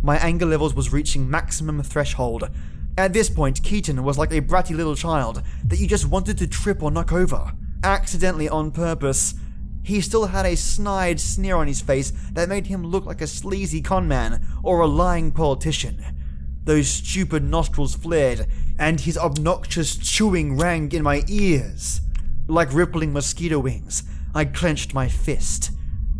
My 0.02 0.18
anger 0.20 0.46
levels 0.46 0.74
was 0.74 0.94
reaching 0.94 1.30
maximum 1.30 1.84
threshold. 1.84 2.50
At 2.98 3.12
this 3.12 3.30
point, 3.30 3.62
Keaton 3.62 4.02
was 4.02 4.18
like 4.18 4.32
a 4.32 4.40
bratty 4.40 4.74
little 4.74 4.96
child 4.96 5.44
that 5.66 5.78
you 5.78 5.88
just 5.88 6.08
wanted 6.08 6.38
to 6.38 6.48
trip 6.48 6.82
or 6.82 6.90
knock 6.90 7.12
over, 7.12 7.52
accidentally 7.84 8.48
on 8.48 8.72
purpose. 8.72 9.34
He 9.84 10.00
still 10.00 10.28
had 10.28 10.46
a 10.46 10.56
snide 10.56 11.20
sneer 11.20 11.58
on 11.58 11.68
his 11.68 11.82
face 11.82 12.14
that 12.32 12.48
made 12.48 12.68
him 12.68 12.86
look 12.86 13.06
like 13.06 13.20
a 13.20 13.28
sleazy 13.28 13.82
conman 13.82 14.42
or 14.64 14.80
a 14.80 14.88
lying 14.88 15.32
politician. 15.32 16.02
Those 16.64 16.88
stupid 16.88 17.44
nostrils 17.44 17.94
flared, 17.94 18.48
and 18.78 19.02
his 19.02 19.18
obnoxious 19.18 19.98
chewing 19.98 20.56
rang 20.56 20.94
in 20.94 21.04
my 21.04 21.24
ears. 21.28 22.00
Like 22.48 22.74
rippling 22.74 23.12
mosquito 23.12 23.60
wings, 23.60 24.04
I 24.34 24.46
clenched 24.46 24.94
my 24.94 25.10
fist. 25.10 25.72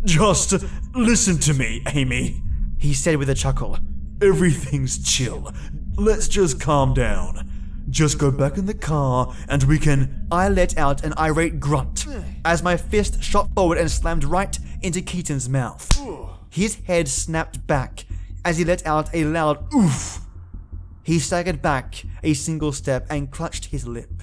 Just 0.04 0.64
listen 0.94 1.38
to 1.40 1.54
me, 1.54 1.82
Amy, 1.92 2.42
he 2.78 2.94
said 2.94 3.16
with 3.16 3.28
a 3.28 3.34
chuckle. 3.34 3.78
Everything's 4.22 5.02
chill. 5.02 5.52
Let's 5.96 6.28
just 6.28 6.60
calm 6.60 6.94
down. 6.94 7.48
Just 7.90 8.18
go 8.18 8.30
back 8.30 8.56
in 8.56 8.66
the 8.66 8.74
car 8.74 9.34
and 9.48 9.62
we 9.64 9.78
can. 9.78 10.26
I 10.30 10.48
let 10.48 10.78
out 10.78 11.04
an 11.04 11.12
irate 11.18 11.58
grunt 11.60 12.06
as 12.44 12.62
my 12.62 12.76
fist 12.76 13.22
shot 13.22 13.48
forward 13.54 13.78
and 13.78 13.90
slammed 13.90 14.24
right 14.24 14.58
into 14.82 15.02
Keaton's 15.02 15.48
mouth. 15.48 16.00
His 16.50 16.76
head 16.86 17.08
snapped 17.08 17.66
back 17.66 18.04
as 18.44 18.58
he 18.58 18.64
let 18.64 18.86
out 18.86 19.10
a 19.14 19.24
loud 19.24 19.72
oof. 19.74 20.20
He 21.02 21.18
staggered 21.18 21.60
back 21.60 22.02
a 22.22 22.34
single 22.34 22.72
step 22.72 23.06
and 23.10 23.30
clutched 23.30 23.66
his 23.66 23.86
lip. 23.86 24.22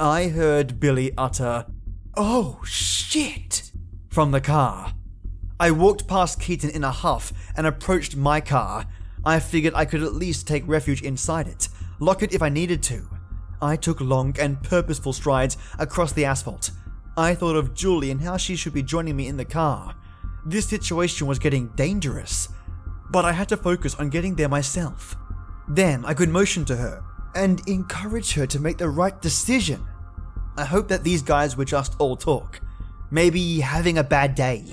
I 0.00 0.28
heard 0.28 0.80
Billy 0.80 1.12
utter, 1.16 1.66
Oh 2.16 2.60
shit, 2.64 3.70
from 4.08 4.30
the 4.30 4.40
car. 4.40 4.94
I 5.60 5.70
walked 5.70 6.08
past 6.08 6.40
Keaton 6.40 6.70
in 6.70 6.82
a 6.82 6.90
huff 6.90 7.32
and 7.56 7.66
approached 7.66 8.16
my 8.16 8.40
car. 8.40 8.86
I 9.24 9.38
figured 9.38 9.74
I 9.74 9.84
could 9.84 10.02
at 10.02 10.14
least 10.14 10.48
take 10.48 10.66
refuge 10.66 11.02
inside 11.02 11.46
it, 11.46 11.68
lock 12.00 12.22
it 12.22 12.34
if 12.34 12.42
I 12.42 12.48
needed 12.48 12.82
to. 12.84 13.08
I 13.62 13.76
took 13.76 14.00
long 14.00 14.34
and 14.40 14.62
purposeful 14.62 15.12
strides 15.12 15.56
across 15.78 16.12
the 16.12 16.24
asphalt. 16.24 16.72
I 17.16 17.34
thought 17.36 17.56
of 17.56 17.74
Julie 17.74 18.10
and 18.10 18.20
how 18.20 18.36
she 18.36 18.56
should 18.56 18.74
be 18.74 18.82
joining 18.82 19.16
me 19.16 19.28
in 19.28 19.36
the 19.36 19.44
car. 19.44 19.94
This 20.44 20.68
situation 20.68 21.28
was 21.28 21.38
getting 21.38 21.68
dangerous, 21.68 22.48
but 23.10 23.24
I 23.24 23.32
had 23.32 23.48
to 23.50 23.56
focus 23.56 23.94
on 23.94 24.10
getting 24.10 24.34
there 24.34 24.48
myself. 24.48 25.16
Then 25.68 26.04
I 26.04 26.14
could 26.14 26.28
motion 26.28 26.64
to 26.66 26.76
her 26.76 27.02
and 27.36 27.66
encourage 27.68 28.32
her 28.34 28.46
to 28.48 28.60
make 28.60 28.78
the 28.78 28.88
right 28.88 29.18
decision. 29.22 29.86
I 30.56 30.64
hope 30.64 30.88
that 30.88 31.04
these 31.04 31.22
guys 31.22 31.56
were 31.56 31.64
just 31.64 31.94
all 32.00 32.16
talk. 32.16 32.60
Maybe 33.10 33.60
having 33.60 33.98
a 33.98 34.04
bad 34.04 34.34
day. 34.34 34.64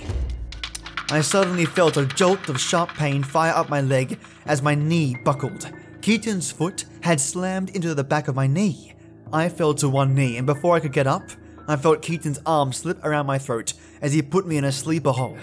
I 1.11 1.19
suddenly 1.19 1.65
felt 1.65 1.97
a 1.97 2.05
jolt 2.05 2.47
of 2.47 2.57
sharp 2.57 2.91
pain 2.93 3.21
fire 3.21 3.51
up 3.53 3.67
my 3.67 3.81
leg 3.81 4.17
as 4.45 4.61
my 4.61 4.75
knee 4.75 5.17
buckled. 5.25 5.69
Keaton's 6.01 6.53
foot 6.53 6.85
had 7.01 7.19
slammed 7.19 7.69
into 7.71 7.93
the 7.93 8.03
back 8.05 8.29
of 8.29 8.35
my 8.35 8.47
knee. 8.47 8.93
I 9.33 9.49
fell 9.49 9.73
to 9.73 9.89
one 9.89 10.15
knee, 10.15 10.37
and 10.37 10.47
before 10.47 10.73
I 10.73 10.79
could 10.79 10.93
get 10.93 11.07
up, 11.07 11.23
I 11.67 11.75
felt 11.75 12.01
Keaton's 12.01 12.39
arm 12.45 12.71
slip 12.71 13.03
around 13.03 13.25
my 13.25 13.37
throat 13.37 13.73
as 14.01 14.13
he 14.13 14.21
put 14.21 14.47
me 14.47 14.55
in 14.55 14.63
a 14.63 14.71
sleeper 14.71 15.11
hold. 15.11 15.37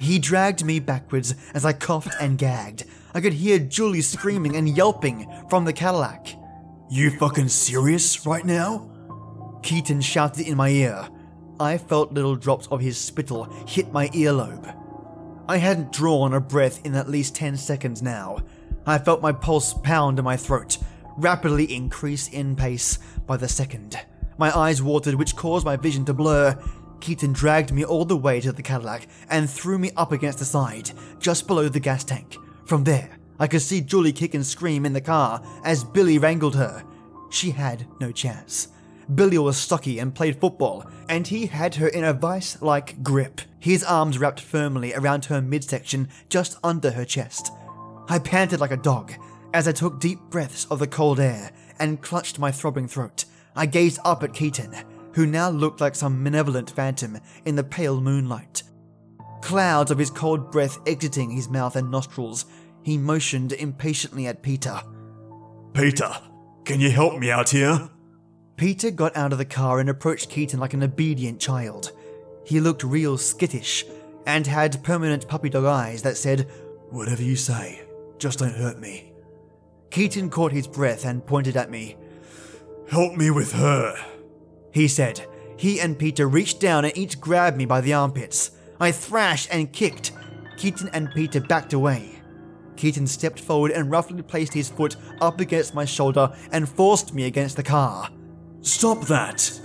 He 0.00 0.18
dragged 0.18 0.64
me 0.64 0.80
backwards 0.80 1.36
as 1.54 1.64
I 1.64 1.74
coughed 1.74 2.14
and 2.20 2.36
gagged. 2.36 2.84
I 3.14 3.20
could 3.20 3.34
hear 3.34 3.60
Julie 3.60 4.02
screaming 4.02 4.56
and 4.56 4.68
yelping 4.68 5.32
from 5.48 5.64
the 5.64 5.72
Cadillac. 5.72 6.26
You 6.90 7.12
fucking 7.18 7.50
serious 7.50 8.26
right 8.26 8.44
now? 8.44 8.90
Keaton 9.62 10.00
shouted 10.00 10.48
in 10.48 10.56
my 10.56 10.70
ear. 10.70 11.08
I 11.60 11.78
felt 11.78 12.12
little 12.12 12.36
drops 12.36 12.66
of 12.68 12.80
his 12.80 12.98
spittle 12.98 13.44
hit 13.66 13.92
my 13.92 14.08
earlobe. 14.08 14.74
I 15.50 15.56
hadn't 15.56 15.92
drawn 15.92 16.34
a 16.34 16.40
breath 16.40 16.84
in 16.84 16.94
at 16.94 17.08
least 17.08 17.34
10 17.34 17.56
seconds 17.56 18.02
now. 18.02 18.40
I 18.86 18.98
felt 18.98 19.22
my 19.22 19.32
pulse 19.32 19.72
pound 19.72 20.18
in 20.18 20.24
my 20.24 20.36
throat, 20.36 20.76
rapidly 21.16 21.74
increase 21.74 22.28
in 22.28 22.54
pace 22.54 22.98
by 23.26 23.38
the 23.38 23.48
second. 23.48 23.98
My 24.36 24.54
eyes 24.54 24.82
watered, 24.82 25.14
which 25.14 25.36
caused 25.36 25.64
my 25.64 25.76
vision 25.76 26.04
to 26.04 26.12
blur. 26.12 26.62
Keaton 27.00 27.32
dragged 27.32 27.72
me 27.72 27.82
all 27.82 28.04
the 28.04 28.16
way 28.16 28.42
to 28.42 28.52
the 28.52 28.62
Cadillac 28.62 29.08
and 29.30 29.48
threw 29.48 29.78
me 29.78 29.90
up 29.96 30.12
against 30.12 30.38
the 30.38 30.44
side, 30.44 30.90
just 31.18 31.46
below 31.46 31.70
the 31.70 31.80
gas 31.80 32.04
tank. 32.04 32.36
From 32.66 32.84
there, 32.84 33.08
I 33.38 33.46
could 33.46 33.62
see 33.62 33.80
Julie 33.80 34.12
kick 34.12 34.34
and 34.34 34.44
scream 34.44 34.84
in 34.84 34.92
the 34.92 35.00
car 35.00 35.42
as 35.64 35.82
Billy 35.82 36.18
wrangled 36.18 36.56
her. 36.56 36.84
She 37.30 37.52
had 37.52 37.86
no 38.00 38.12
chance. 38.12 38.68
Billy 39.14 39.38
was 39.38 39.56
stocky 39.56 39.98
and 39.98 40.14
played 40.14 40.40
football, 40.40 40.84
and 41.08 41.26
he 41.26 41.46
had 41.46 41.76
her 41.76 41.88
in 41.88 42.04
a 42.04 42.12
vice 42.12 42.60
like 42.60 43.02
grip, 43.02 43.40
his 43.58 43.82
arms 43.82 44.18
wrapped 44.18 44.40
firmly 44.40 44.92
around 44.94 45.24
her 45.26 45.40
midsection 45.40 46.08
just 46.28 46.58
under 46.62 46.90
her 46.90 47.04
chest. 47.04 47.50
I 48.08 48.18
panted 48.18 48.60
like 48.60 48.70
a 48.70 48.76
dog 48.76 49.12
as 49.54 49.66
I 49.66 49.72
took 49.72 50.00
deep 50.00 50.20
breaths 50.30 50.66
of 50.66 50.78
the 50.78 50.86
cold 50.86 51.20
air 51.20 51.50
and 51.78 52.02
clutched 52.02 52.38
my 52.38 52.50
throbbing 52.50 52.88
throat. 52.88 53.24
I 53.56 53.66
gazed 53.66 54.00
up 54.04 54.22
at 54.22 54.34
Keaton, 54.34 54.74
who 55.14 55.26
now 55.26 55.48
looked 55.48 55.80
like 55.80 55.94
some 55.94 56.22
malevolent 56.22 56.70
phantom 56.70 57.18
in 57.44 57.56
the 57.56 57.64
pale 57.64 58.00
moonlight. 58.00 58.62
Clouds 59.40 59.90
of 59.90 59.98
his 59.98 60.10
cold 60.10 60.50
breath 60.50 60.78
exiting 60.86 61.30
his 61.30 61.48
mouth 61.48 61.76
and 61.76 61.90
nostrils, 61.90 62.44
he 62.82 62.98
motioned 62.98 63.52
impatiently 63.52 64.26
at 64.26 64.42
Peter. 64.42 64.80
Peter, 65.72 66.10
can 66.64 66.80
you 66.80 66.90
help 66.90 67.18
me 67.18 67.30
out 67.30 67.48
here? 67.48 67.88
Peter 68.58 68.90
got 68.90 69.16
out 69.16 69.30
of 69.30 69.38
the 69.38 69.44
car 69.44 69.78
and 69.78 69.88
approached 69.88 70.30
Keaton 70.30 70.58
like 70.58 70.74
an 70.74 70.82
obedient 70.82 71.38
child. 71.38 71.92
He 72.44 72.58
looked 72.58 72.82
real 72.82 73.16
skittish 73.16 73.84
and 74.26 74.44
had 74.48 74.82
permanent 74.82 75.28
puppy 75.28 75.48
dog 75.48 75.64
eyes 75.64 76.02
that 76.02 76.16
said, 76.16 76.48
Whatever 76.90 77.22
you 77.22 77.36
say, 77.36 77.80
just 78.18 78.40
don't 78.40 78.56
hurt 78.56 78.80
me. 78.80 79.12
Keaton 79.90 80.28
caught 80.28 80.50
his 80.50 80.66
breath 80.66 81.04
and 81.04 81.24
pointed 81.24 81.56
at 81.56 81.70
me. 81.70 81.96
Help 82.90 83.14
me 83.14 83.30
with 83.30 83.52
her, 83.52 83.96
he 84.72 84.88
said. 84.88 85.24
He 85.56 85.78
and 85.80 85.96
Peter 85.96 86.26
reached 86.26 86.58
down 86.58 86.84
and 86.84 86.96
each 86.98 87.20
grabbed 87.20 87.56
me 87.56 87.64
by 87.64 87.80
the 87.80 87.94
armpits. 87.94 88.50
I 88.80 88.90
thrashed 88.90 89.48
and 89.52 89.72
kicked. 89.72 90.10
Keaton 90.56 90.90
and 90.92 91.12
Peter 91.12 91.40
backed 91.40 91.74
away. 91.74 92.20
Keaton 92.74 93.06
stepped 93.06 93.38
forward 93.38 93.70
and 93.70 93.88
roughly 93.88 94.20
placed 94.22 94.54
his 94.54 94.68
foot 94.68 94.96
up 95.20 95.38
against 95.38 95.76
my 95.76 95.84
shoulder 95.84 96.34
and 96.50 96.68
forced 96.68 97.14
me 97.14 97.24
against 97.24 97.56
the 97.56 97.62
car. 97.62 98.10
Stop 98.62 99.02
that, 99.06 99.60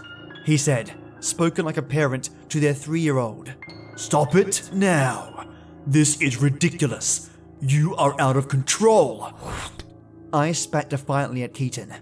he 0.46 0.58
said, 0.58 0.94
spoken 1.20 1.66
like 1.66 1.78
a 1.78 1.82
parent 1.82 2.30
to 2.50 2.60
their 2.60 2.74
three 2.74 3.02
year 3.02 3.18
old. 3.18 3.52
Stop 3.96 4.36
it 4.36 4.70
now. 4.74 5.48
This 5.86 6.22
is 6.22 6.42
ridiculous. 6.42 7.30
You 7.62 7.96
are 7.96 8.20
out 8.20 8.38
of 8.38 8.48
control. 8.48 9.32
I 10.32 10.52
spat 10.52 10.90
defiantly 10.90 11.44
at 11.44 11.54
Keaton. 11.54 11.94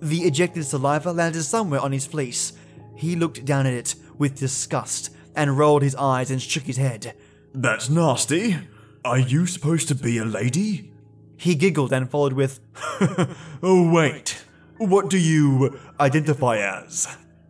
The 0.00 0.22
ejected 0.22 0.64
saliva 0.66 1.12
landed 1.12 1.44
somewhere 1.44 1.80
on 1.80 1.92
his 1.92 2.06
fleece. 2.06 2.52
He 2.96 3.16
looked 3.16 3.44
down 3.44 3.66
at 3.66 3.72
it 3.72 3.94
with 4.18 4.38
disgust 4.38 5.10
and 5.34 5.58
rolled 5.58 5.82
his 5.82 5.94
eyes 5.96 6.30
and 6.30 6.40
shook 6.40 6.64
his 6.64 6.76
head. 6.76 7.14
That's 7.54 7.88
nasty. 7.88 8.56
Are 9.04 9.18
you 9.18 9.46
supposed 9.46 9.88
to 9.88 9.94
be 9.94 10.18
a 10.18 10.24
lady? 10.24 10.92
He 11.36 11.54
giggled 11.54 11.92
and 11.92 12.10
followed 12.10 12.32
with, 12.34 12.60
Oh, 13.62 13.90
wait. 13.92 14.44
What 14.86 15.08
do 15.08 15.18
you 15.18 15.78
identify 15.98 16.58
as? 16.58 17.08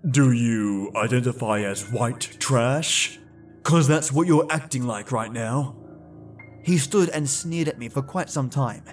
Do 0.09 0.31
you 0.33 0.93
identify 0.95 1.63
as 1.63 1.91
white 1.91 2.21
trash? 2.39 3.19
Cause 3.65 3.89
that's 3.89 4.13
what 4.13 4.27
you're 4.27 4.47
acting 4.51 4.87
like 4.87 5.11
right 5.11 5.33
now. 5.33 5.77
He 6.63 6.79
stood 6.79 7.09
and 7.11 7.29
sneered 7.29 7.69
at 7.69 7.79
me 7.79 7.89
for 7.89 8.03
quite 8.03 8.31
some 8.31 8.49
time. 8.49 8.85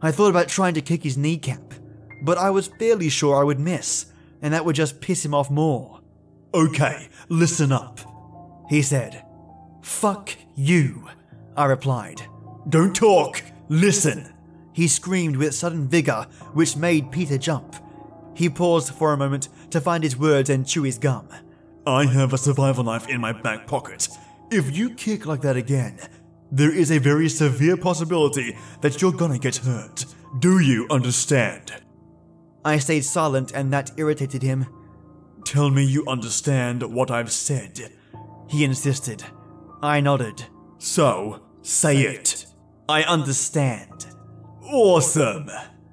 I 0.00 0.10
thought 0.12 0.30
about 0.30 0.48
trying 0.48 0.74
to 0.74 0.80
kick 0.80 1.02
his 1.02 1.18
kneecap, 1.18 1.74
but 2.22 2.38
I 2.38 2.50
was 2.50 2.70
fairly 2.78 3.08
sure 3.08 3.36
I 3.36 3.44
would 3.44 3.60
miss, 3.60 4.06
and 4.42 4.52
that 4.54 4.64
would 4.64 4.76
just 4.76 5.00
piss 5.00 5.24
him 5.24 5.34
off 5.34 5.50
more. 5.50 6.00
Okay, 6.54 7.08
listen 7.28 7.70
up, 7.70 8.00
he 8.68 8.82
said. 8.82 9.24
Fuck 9.82 10.36
you, 10.56 11.08
I 11.56 11.66
replied. 11.66 12.22
Don't 12.68 12.96
talk, 12.96 13.42
listen, 13.68 14.33
he 14.74 14.88
screamed 14.88 15.36
with 15.36 15.54
sudden 15.54 15.88
vigor, 15.88 16.26
which 16.52 16.76
made 16.76 17.12
Peter 17.12 17.38
jump. 17.38 17.76
He 18.34 18.50
paused 18.50 18.92
for 18.92 19.12
a 19.12 19.16
moment 19.16 19.48
to 19.70 19.80
find 19.80 20.02
his 20.02 20.18
words 20.18 20.50
and 20.50 20.66
chew 20.66 20.82
his 20.82 20.98
gum. 20.98 21.28
I 21.86 22.06
have 22.06 22.32
a 22.32 22.38
survival 22.38 22.84
knife 22.84 23.08
in 23.08 23.20
my 23.20 23.32
back 23.32 23.66
pocket. 23.66 24.08
If 24.50 24.76
you 24.76 24.90
kick 24.90 25.26
like 25.26 25.42
that 25.42 25.56
again, 25.56 25.98
there 26.50 26.74
is 26.74 26.90
a 26.90 26.98
very 26.98 27.28
severe 27.28 27.76
possibility 27.76 28.58
that 28.80 29.00
you're 29.00 29.12
gonna 29.12 29.38
get 29.38 29.56
hurt. 29.56 30.04
Do 30.40 30.58
you 30.58 30.86
understand? 30.90 31.72
I 32.64 32.78
stayed 32.78 33.04
silent 33.04 33.52
and 33.52 33.72
that 33.72 33.92
irritated 33.96 34.42
him. 34.42 34.66
Tell 35.44 35.70
me 35.70 35.84
you 35.84 36.04
understand 36.08 36.82
what 36.82 37.10
I've 37.10 37.30
said. 37.30 37.92
He 38.48 38.64
insisted. 38.64 39.22
I 39.82 40.00
nodded. 40.00 40.44
So, 40.78 41.42
say 41.62 42.00
it. 42.02 42.46
I 42.88 43.02
understand. 43.04 44.06
Awesome! 44.66 45.50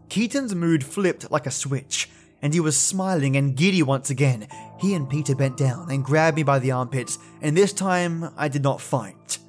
Keaton's 0.10 0.56
mood 0.56 0.84
flipped 0.84 1.30
like 1.30 1.46
a 1.46 1.52
switch, 1.52 2.10
and 2.42 2.54
he 2.54 2.60
was 2.60 2.78
smiling 2.78 3.36
and 3.36 3.56
giddy 3.56 3.84
once 3.84 4.10
again. 4.10 4.48
He 4.80 4.94
and 4.96 5.10
Peter 5.10 5.36
bent 5.36 5.58
down 5.58 5.92
and 5.92 6.06
grabbed 6.06 6.38
me 6.38 6.44
by 6.44 6.60
the 6.60 6.72
armpits, 6.72 7.20
and 7.42 7.56
this 7.56 7.74
time 7.74 8.30
I 8.38 8.48
did 8.48 8.64
not 8.64 8.82
fight. 8.82 9.40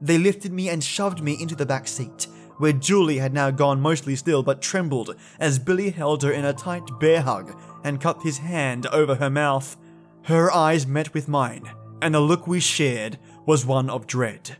They 0.00 0.18
lifted 0.18 0.52
me 0.52 0.68
and 0.68 0.82
shoved 0.82 1.22
me 1.22 1.40
into 1.40 1.54
the 1.54 1.66
back 1.66 1.86
seat, 1.86 2.26
where 2.58 2.72
Julie 2.72 3.18
had 3.18 3.32
now 3.32 3.50
gone 3.50 3.80
mostly 3.80 4.16
still 4.16 4.42
but 4.42 4.60
trembled 4.60 5.16
as 5.38 5.58
Billy 5.58 5.90
held 5.90 6.22
her 6.24 6.32
in 6.32 6.44
a 6.44 6.52
tight 6.52 6.88
bear 6.98 7.22
hug 7.22 7.56
and 7.84 8.00
cupped 8.00 8.24
his 8.24 8.38
hand 8.38 8.86
over 8.88 9.14
her 9.14 9.30
mouth. 9.30 9.76
Her 10.24 10.52
eyes 10.52 10.86
met 10.86 11.14
with 11.14 11.28
mine, 11.28 11.70
and 12.02 12.14
the 12.14 12.20
look 12.20 12.46
we 12.46 12.60
shared 12.60 13.18
was 13.46 13.64
one 13.64 13.88
of 13.88 14.06
dread. 14.06 14.56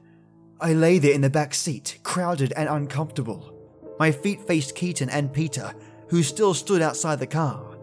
I 0.61 0.73
lay 0.73 0.99
there 0.99 1.15
in 1.15 1.21
the 1.21 1.31
back 1.31 1.53
seat, 1.53 1.99
crowded 2.05 2.53
and 2.57 2.69
uncomfortable. 2.69 3.58
My 3.99 4.13
feet 4.13 4.43
faced 4.43 4.75
Keaton 4.75 5.11
and 5.11 5.33
Peter, 5.33 5.75
who 6.09 6.23
still 6.23 6.55
stood 6.55 6.83
outside 6.83 7.19
the 7.19 7.27
car. 7.27 7.77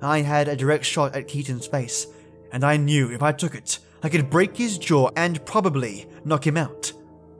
I 0.00 0.20
had 0.20 0.48
a 0.48 0.56
direct 0.56 0.84
shot 0.84 1.16
at 1.16 1.28
Keaton's 1.28 1.66
face, 1.66 2.06
and 2.52 2.64
I 2.64 2.76
knew 2.76 3.10
if 3.12 3.22
I 3.22 3.32
took 3.32 3.54
it, 3.54 3.78
I 4.02 4.08
could 4.08 4.30
break 4.30 4.56
his 4.56 4.78
jaw 4.78 5.10
and 5.16 5.44
probably 5.44 6.06
knock 6.24 6.46
him 6.46 6.56
out. 6.56 6.92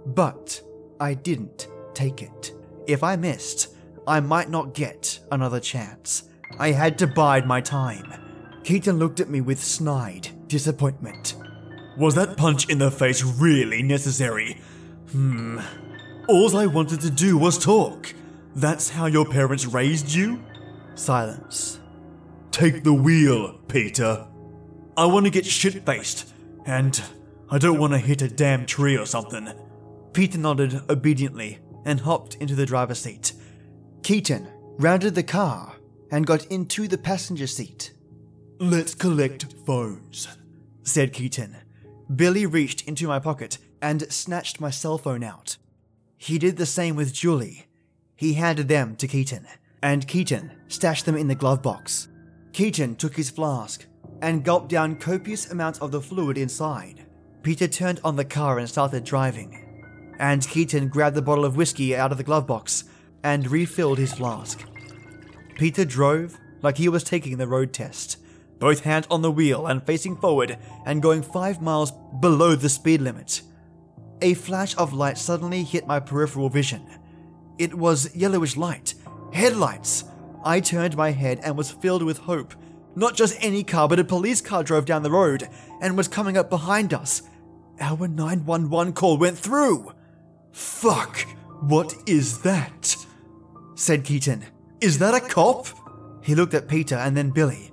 But 0.06 0.60
I 0.98 1.14
didn't 1.14 1.68
take 1.94 2.22
it. 2.22 2.52
If 2.86 3.04
I 3.04 3.16
missed, 3.16 3.74
I 4.06 4.20
might 4.20 4.50
not 4.50 4.74
get 4.74 5.20
another 5.30 5.60
chance. 5.60 6.24
I 6.58 6.72
had 6.72 6.98
to 6.98 7.06
bide 7.06 7.46
my 7.46 7.60
time. 7.60 8.12
Keaton 8.64 8.98
looked 8.98 9.20
at 9.20 9.30
me 9.30 9.40
with 9.40 9.62
snide 9.62 10.28
disappointment. 10.48 11.36
Was 11.96 12.14
that 12.14 12.36
punch 12.36 12.68
in 12.68 12.78
the 12.78 12.90
face 12.90 13.22
really 13.22 13.82
necessary? 13.82 14.60
Hmm. 15.12 15.60
All 16.28 16.58
I 16.58 16.66
wanted 16.66 17.00
to 17.00 17.10
do 17.10 17.38
was 17.38 17.56
talk. 17.56 18.12
That's 18.54 18.90
how 18.90 19.06
your 19.06 19.24
parents 19.24 19.64
raised 19.64 20.12
you? 20.12 20.44
Silence. 20.94 21.80
Take 22.50 22.84
the 22.84 22.92
wheel, 22.92 23.54
Peter. 23.66 24.26
I 24.94 25.06
want 25.06 25.24
to 25.24 25.30
get 25.30 25.46
shit 25.46 25.86
faced, 25.86 26.30
and 26.66 27.02
I 27.48 27.56
don't 27.56 27.78
want 27.78 27.94
to 27.94 27.98
hit 27.98 28.20
a 28.20 28.28
damn 28.28 28.66
tree 28.66 28.94
or 28.94 29.06
something. 29.06 29.48
Peter 30.12 30.36
nodded 30.36 30.82
obediently 30.90 31.60
and 31.86 32.00
hopped 32.00 32.34
into 32.34 32.54
the 32.54 32.66
driver's 32.66 32.98
seat. 32.98 33.32
Keaton 34.02 34.48
rounded 34.76 35.14
the 35.14 35.22
car 35.22 35.76
and 36.10 36.26
got 36.26 36.44
into 36.48 36.86
the 36.88 36.98
passenger 36.98 37.46
seat. 37.46 37.94
Let's 38.58 38.94
collect 38.94 39.46
phones, 39.64 40.28
said 40.82 41.14
Keaton. 41.14 41.56
Billy 42.14 42.44
reached 42.44 42.86
into 42.86 43.06
my 43.06 43.18
pocket 43.18 43.56
and 43.80 44.12
snatched 44.12 44.60
my 44.60 44.68
cell 44.68 44.98
phone 44.98 45.24
out. 45.24 45.56
He 46.18 46.38
did 46.38 46.56
the 46.56 46.66
same 46.66 46.96
with 46.96 47.14
Julie. 47.14 47.66
He 48.16 48.34
handed 48.34 48.68
them 48.68 48.96
to 48.96 49.06
Keaton, 49.06 49.46
and 49.82 50.06
Keaton 50.06 50.52
stashed 50.66 51.06
them 51.06 51.16
in 51.16 51.28
the 51.28 51.34
glove 51.36 51.62
box. 51.62 52.08
Keaton 52.52 52.96
took 52.96 53.16
his 53.16 53.30
flask, 53.30 53.86
and 54.20 54.44
gulped 54.44 54.68
down 54.68 54.96
copious 54.96 55.50
amounts 55.50 55.78
of 55.78 55.92
the 55.92 56.00
fluid 56.00 56.36
inside. 56.36 57.06
Peter 57.42 57.68
turned 57.68 58.00
on 58.02 58.16
the 58.16 58.24
car 58.24 58.58
and 58.58 58.68
started 58.68 59.04
driving, 59.04 60.14
and 60.18 60.46
Keaton 60.48 60.88
grabbed 60.88 61.16
the 61.16 61.22
bottle 61.22 61.44
of 61.44 61.56
whiskey 61.56 61.94
out 61.94 62.10
of 62.10 62.18
the 62.18 62.24
glove 62.24 62.46
box 62.46 62.84
and 63.22 63.50
refilled 63.50 63.98
his 63.98 64.12
flask. 64.12 64.64
Peter 65.56 65.84
drove 65.84 66.36
like 66.62 66.76
he 66.76 66.88
was 66.88 67.04
taking 67.04 67.38
the 67.38 67.46
road 67.46 67.72
test, 67.72 68.18
both 68.58 68.80
hands 68.80 69.06
on 69.08 69.22
the 69.22 69.30
wheel 69.30 69.68
and 69.68 69.84
facing 69.84 70.16
forward 70.16 70.58
and 70.84 71.00
going 71.00 71.22
five 71.22 71.62
miles 71.62 71.92
below 72.20 72.56
the 72.56 72.68
speed 72.68 73.00
limit. 73.00 73.42
A 74.20 74.34
flash 74.34 74.76
of 74.76 74.92
light 74.92 75.16
suddenly 75.16 75.62
hit 75.62 75.86
my 75.86 76.00
peripheral 76.00 76.48
vision. 76.48 76.86
It 77.58 77.74
was 77.74 78.14
yellowish 78.16 78.56
light, 78.56 78.94
headlights. 79.32 80.04
I 80.44 80.60
turned 80.60 80.96
my 80.96 81.10
head 81.10 81.40
and 81.42 81.56
was 81.56 81.70
filled 81.70 82.02
with 82.02 82.18
hope. 82.18 82.54
Not 82.96 83.14
just 83.14 83.36
any 83.40 83.62
car, 83.62 83.88
but 83.88 84.00
a 84.00 84.04
police 84.04 84.40
car 84.40 84.64
drove 84.64 84.86
down 84.86 85.02
the 85.02 85.10
road 85.10 85.48
and 85.80 85.96
was 85.96 86.08
coming 86.08 86.36
up 86.36 86.50
behind 86.50 86.92
us. 86.92 87.22
Our 87.80 88.08
911 88.08 88.92
call 88.94 89.18
went 89.18 89.38
through. 89.38 89.92
Fuck, 90.52 91.20
what 91.60 91.94
is 92.06 92.42
that? 92.42 92.96
said 93.76 94.04
Keaton. 94.04 94.44
Is 94.80 94.98
that 94.98 95.14
a 95.14 95.20
cop? 95.20 95.68
He 96.22 96.34
looked 96.34 96.54
at 96.54 96.68
Peter 96.68 96.96
and 96.96 97.16
then 97.16 97.30
Billy. 97.30 97.70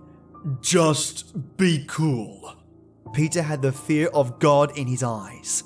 Just 0.62 1.58
be 1.58 1.86
cool. 1.88 2.56
Peter 3.14 3.42
had 3.42 3.62
the 3.62 3.72
fear 3.72 4.08
of 4.08 4.40
God 4.40 4.78
in 4.78 4.86
his 4.86 5.02
eyes. 5.02 5.64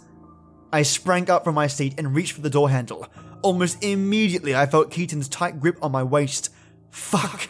I 0.72 0.84
sprang 0.84 1.30
up 1.30 1.44
from 1.44 1.56
my 1.56 1.68
seat 1.68 1.96
and 1.98 2.14
reached 2.16 2.34
for 2.34 2.42
the 2.42 2.50
door 2.50 2.70
handle. 2.70 3.08
Almost 3.42 3.84
immediately, 3.84 4.56
I 4.56 4.66
felt 4.66 4.92
Keaton's 4.92 5.28
tight 5.28 5.60
grip 5.60 5.78
on 5.82 5.92
my 5.92 6.04
waist. 6.04 6.50
Fuck! 6.92 7.48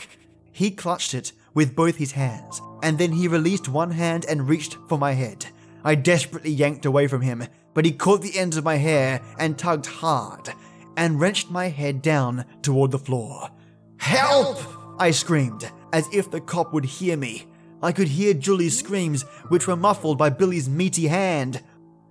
He 0.51 0.71
clutched 0.71 1.13
it 1.13 1.31
with 1.53 1.75
both 1.75 1.97
his 1.97 2.13
hands, 2.13 2.61
and 2.83 2.97
then 2.97 3.11
he 3.11 3.27
released 3.27 3.67
one 3.67 3.91
hand 3.91 4.25
and 4.25 4.47
reached 4.47 4.77
for 4.87 4.97
my 4.97 5.13
head. 5.13 5.47
I 5.83 5.95
desperately 5.95 6.51
yanked 6.51 6.85
away 6.85 7.07
from 7.07 7.21
him, 7.21 7.45
but 7.73 7.85
he 7.85 7.91
caught 7.91 8.21
the 8.21 8.37
ends 8.37 8.57
of 8.57 8.63
my 8.63 8.75
hair 8.75 9.21
and 9.37 9.57
tugged 9.57 9.85
hard, 9.85 10.53
and 10.95 11.19
wrenched 11.19 11.49
my 11.49 11.69
head 11.69 12.01
down 12.01 12.45
toward 12.61 12.91
the 12.91 12.99
floor. 12.99 13.49
Help! 13.97 14.59
I 14.99 15.11
screamed, 15.11 15.69
as 15.93 16.07
if 16.13 16.29
the 16.29 16.41
cop 16.41 16.73
would 16.73 16.85
hear 16.85 17.17
me. 17.17 17.47
I 17.81 17.93
could 17.93 18.09
hear 18.09 18.33
Julie's 18.33 18.77
screams, 18.77 19.23
which 19.47 19.67
were 19.67 19.77
muffled 19.77 20.17
by 20.17 20.29
Billy's 20.29 20.67
meaty 20.67 21.07
hand. 21.07 21.63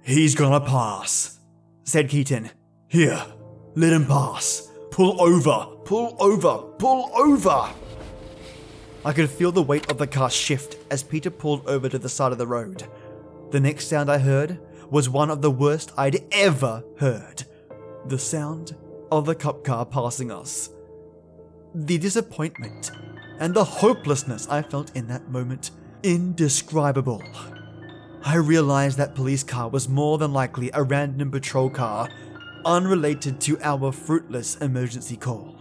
He's 0.08 0.34
gonna 0.34 0.62
pass, 0.62 1.38
said 1.84 2.08
Keaton. 2.08 2.48
Here, 2.88 3.22
let 3.74 3.92
him 3.92 4.06
pass. 4.06 4.66
Pull 4.90 5.20
over, 5.20 5.66
pull 5.84 6.16
over, 6.18 6.62
pull 6.78 7.10
over. 7.14 7.68
I 9.04 9.12
could 9.12 9.28
feel 9.28 9.52
the 9.52 9.62
weight 9.62 9.90
of 9.90 9.98
the 9.98 10.06
car 10.06 10.30
shift 10.30 10.78
as 10.90 11.02
Peter 11.02 11.28
pulled 11.28 11.68
over 11.68 11.90
to 11.90 11.98
the 11.98 12.08
side 12.08 12.32
of 12.32 12.38
the 12.38 12.46
road. 12.46 12.84
The 13.50 13.60
next 13.60 13.88
sound 13.88 14.10
I 14.10 14.16
heard 14.16 14.58
was 14.88 15.10
one 15.10 15.28
of 15.28 15.42
the 15.42 15.50
worst 15.50 15.92
I'd 15.98 16.24
ever 16.32 16.82
heard 16.96 17.44
the 18.06 18.18
sound 18.18 18.74
of 19.12 19.26
the 19.26 19.34
cop 19.34 19.62
car 19.62 19.84
passing 19.84 20.32
us. 20.32 20.70
The 21.74 21.98
disappointment 21.98 22.92
and 23.40 23.52
the 23.52 23.62
hopelessness 23.62 24.48
I 24.48 24.62
felt 24.62 24.96
in 24.96 25.06
that 25.08 25.28
moment, 25.28 25.70
indescribable. 26.02 27.22
I 28.24 28.36
realized 28.36 28.98
that 28.98 29.14
police 29.14 29.42
car 29.42 29.68
was 29.68 29.88
more 29.88 30.18
than 30.18 30.32
likely 30.32 30.70
a 30.74 30.82
random 30.82 31.30
patrol 31.30 31.70
car, 31.70 32.08
unrelated 32.64 33.40
to 33.42 33.58
our 33.62 33.92
fruitless 33.92 34.56
emergency 34.56 35.16
call. 35.16 35.56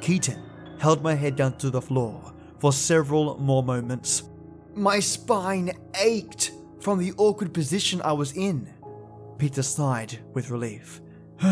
Keaton 0.00 0.42
held 0.78 1.02
my 1.02 1.14
head 1.14 1.36
down 1.36 1.56
to 1.58 1.70
the 1.70 1.82
floor 1.82 2.32
for 2.58 2.72
several 2.72 3.38
more 3.38 3.62
moments. 3.62 4.24
My 4.74 5.00
spine 5.00 5.72
ached 6.00 6.52
from 6.80 6.98
the 6.98 7.12
awkward 7.16 7.52
position 7.52 8.00
I 8.02 8.12
was 8.12 8.32
in. 8.32 8.72
Peter 9.38 9.62
sighed 9.62 10.18
with 10.32 10.50
relief. 10.50 11.00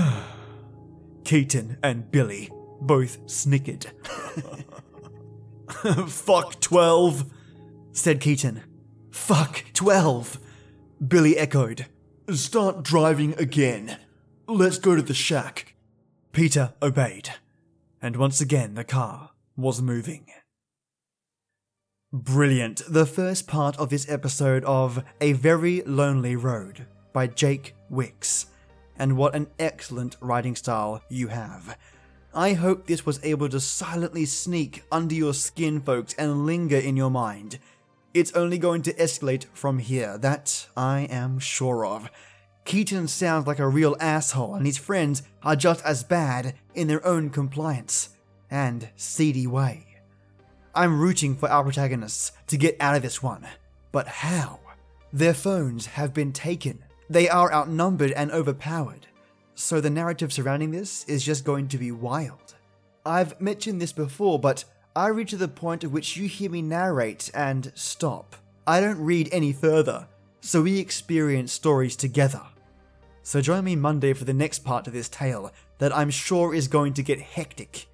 Keaton 1.24 1.78
and 1.82 2.10
Billy 2.10 2.50
both 2.80 3.18
snickered. 3.30 3.86
Fuck 6.06 6.60
12, 6.60 7.30
said 7.92 8.20
Keaton. 8.20 8.62
Fuck 9.14 9.64
12, 9.74 10.40
Billy 11.06 11.38
echoed. 11.38 11.86
Start 12.32 12.82
driving 12.82 13.32
again. 13.38 13.98
Let's 14.48 14.76
go 14.76 14.96
to 14.96 15.02
the 15.02 15.14
shack. 15.14 15.76
Peter 16.32 16.74
obeyed, 16.82 17.30
and 18.02 18.16
once 18.16 18.40
again 18.40 18.74
the 18.74 18.82
car 18.82 19.30
was 19.56 19.80
moving. 19.80 20.26
Brilliant. 22.12 22.82
The 22.88 23.06
first 23.06 23.46
part 23.46 23.78
of 23.78 23.88
this 23.88 24.10
episode 24.10 24.64
of 24.64 25.02
A 25.20 25.32
Very 25.32 25.82
Lonely 25.82 26.34
Road 26.34 26.84
by 27.12 27.28
Jake 27.28 27.74
Wicks. 27.88 28.46
And 28.98 29.16
what 29.16 29.36
an 29.36 29.46
excellent 29.60 30.16
writing 30.20 30.56
style 30.56 31.00
you 31.08 31.28
have. 31.28 31.78
I 32.34 32.54
hope 32.54 32.86
this 32.88 33.06
was 33.06 33.20
able 33.22 33.48
to 33.50 33.60
silently 33.60 34.26
sneak 34.26 34.82
under 34.90 35.14
your 35.14 35.34
skin, 35.34 35.80
folks, 35.80 36.14
and 36.14 36.44
linger 36.46 36.78
in 36.78 36.96
your 36.96 37.10
mind. 37.10 37.60
It's 38.14 38.32
only 38.36 38.58
going 38.58 38.82
to 38.82 38.94
escalate 38.94 39.46
from 39.54 39.80
here, 39.80 40.16
that 40.18 40.68
I 40.76 41.00
am 41.10 41.40
sure 41.40 41.84
of. 41.84 42.08
Keaton 42.64 43.08
sounds 43.08 43.48
like 43.48 43.58
a 43.58 43.66
real 43.66 43.96
asshole, 43.98 44.54
and 44.54 44.64
his 44.64 44.78
friends 44.78 45.24
are 45.42 45.56
just 45.56 45.84
as 45.84 46.04
bad 46.04 46.54
in 46.76 46.86
their 46.86 47.04
own 47.04 47.28
compliance 47.28 48.10
and 48.52 48.88
seedy 48.94 49.48
way. 49.48 49.96
I'm 50.76 51.00
rooting 51.00 51.34
for 51.34 51.48
our 51.48 51.64
protagonists 51.64 52.30
to 52.46 52.56
get 52.56 52.76
out 52.78 52.94
of 52.94 53.02
this 53.02 53.20
one. 53.20 53.48
But 53.90 54.06
how? 54.06 54.60
Their 55.12 55.34
phones 55.34 55.86
have 55.86 56.14
been 56.14 56.32
taken. 56.32 56.84
They 57.10 57.28
are 57.28 57.52
outnumbered 57.52 58.12
and 58.12 58.30
overpowered. 58.30 59.08
So 59.56 59.80
the 59.80 59.90
narrative 59.90 60.32
surrounding 60.32 60.70
this 60.70 61.04
is 61.06 61.24
just 61.24 61.44
going 61.44 61.66
to 61.66 61.78
be 61.78 61.90
wild. 61.90 62.54
I've 63.04 63.40
mentioned 63.40 63.82
this 63.82 63.92
before, 63.92 64.38
but 64.38 64.64
I 64.96 65.08
read 65.08 65.26
to 65.28 65.36
the 65.36 65.48
point 65.48 65.82
at 65.82 65.90
which 65.90 66.16
you 66.16 66.28
hear 66.28 66.48
me 66.48 66.62
narrate 66.62 67.28
and 67.34 67.72
stop. 67.74 68.36
I 68.64 68.80
don't 68.80 69.04
read 69.04 69.28
any 69.32 69.52
further, 69.52 70.06
so 70.40 70.62
we 70.62 70.78
experience 70.78 71.52
stories 71.52 71.96
together. 71.96 72.42
So 73.24 73.40
join 73.40 73.64
me 73.64 73.74
Monday 73.74 74.12
for 74.12 74.24
the 74.24 74.32
next 74.32 74.60
part 74.60 74.86
of 74.86 74.92
this 74.92 75.08
tale 75.08 75.52
that 75.78 75.96
I'm 75.96 76.10
sure 76.10 76.54
is 76.54 76.68
going 76.68 76.94
to 76.94 77.02
get 77.02 77.20
hectic. 77.20 77.86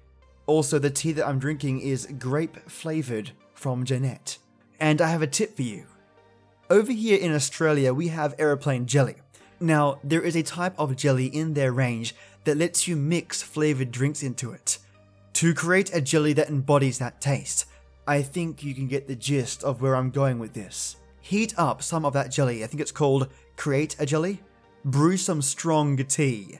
Also, 0.45 0.77
the 0.77 0.91
tea 0.91 1.11
that 1.13 1.27
I'm 1.27 1.39
drinking 1.39 1.79
is 1.79 2.07
grape 2.19 2.69
flavored 2.69 3.31
from 3.55 3.83
Janat. 3.83 4.37
And 4.79 5.01
I 5.01 5.09
have 5.09 5.23
a 5.23 5.27
tip 5.27 5.55
for 5.55 5.63
you. 5.63 5.87
Over 6.69 6.91
here 6.91 7.17
in 7.17 7.33
Australia, 7.33 7.95
we 7.95 8.09
have 8.09 8.35
aeroplane 8.37 8.85
jelly. 8.85 9.15
Now, 9.59 9.99
there 10.03 10.21
is 10.21 10.35
a 10.35 10.43
type 10.43 10.75
of 10.77 10.95
jelly 10.95 11.25
in 11.25 11.55
their 11.55 11.71
range 11.71 12.13
that 12.43 12.57
lets 12.57 12.87
you 12.87 12.95
mix 12.95 13.41
flavored 13.41 13.91
drinks 13.91 14.21
into 14.21 14.51
it. 14.51 14.77
To 15.33 15.53
create 15.53 15.93
a 15.93 16.01
jelly 16.01 16.33
that 16.33 16.49
embodies 16.49 16.99
that 16.99 17.21
taste, 17.21 17.65
I 18.07 18.21
think 18.21 18.63
you 18.63 18.73
can 18.73 18.87
get 18.87 19.07
the 19.07 19.15
gist 19.15 19.63
of 19.63 19.81
where 19.81 19.95
I'm 19.95 20.11
going 20.11 20.39
with 20.39 20.53
this. 20.53 20.97
Heat 21.21 21.53
up 21.57 21.81
some 21.81 22.05
of 22.05 22.13
that 22.13 22.31
jelly, 22.31 22.63
I 22.63 22.67
think 22.67 22.81
it's 22.81 22.91
called 22.91 23.29
Create 23.55 23.95
a 23.99 24.05
Jelly. 24.05 24.41
Brew 24.83 25.17
some 25.17 25.41
strong 25.41 25.95
tea 25.97 26.59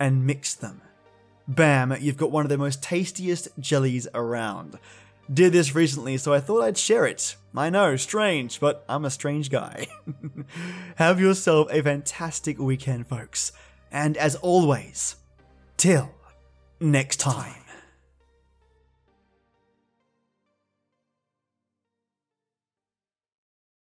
and 0.00 0.26
mix 0.26 0.54
them. 0.54 0.82
Bam, 1.46 1.96
you've 2.00 2.16
got 2.16 2.30
one 2.30 2.44
of 2.44 2.48
the 2.48 2.58
most 2.58 2.82
tastiest 2.82 3.48
jellies 3.60 4.08
around. 4.14 4.78
Did 5.32 5.52
this 5.52 5.74
recently, 5.74 6.18
so 6.18 6.34
I 6.34 6.40
thought 6.40 6.62
I'd 6.62 6.76
share 6.76 7.06
it. 7.06 7.36
I 7.56 7.70
know, 7.70 7.96
strange, 7.96 8.60
but 8.60 8.84
I'm 8.88 9.04
a 9.04 9.10
strange 9.10 9.50
guy. 9.50 9.86
Have 10.96 11.20
yourself 11.20 11.68
a 11.70 11.82
fantastic 11.82 12.58
weekend, 12.58 13.06
folks. 13.06 13.52
And 13.92 14.16
as 14.16 14.34
always, 14.36 15.16
till 15.76 16.10
next 16.80 17.20
time. 17.20 17.63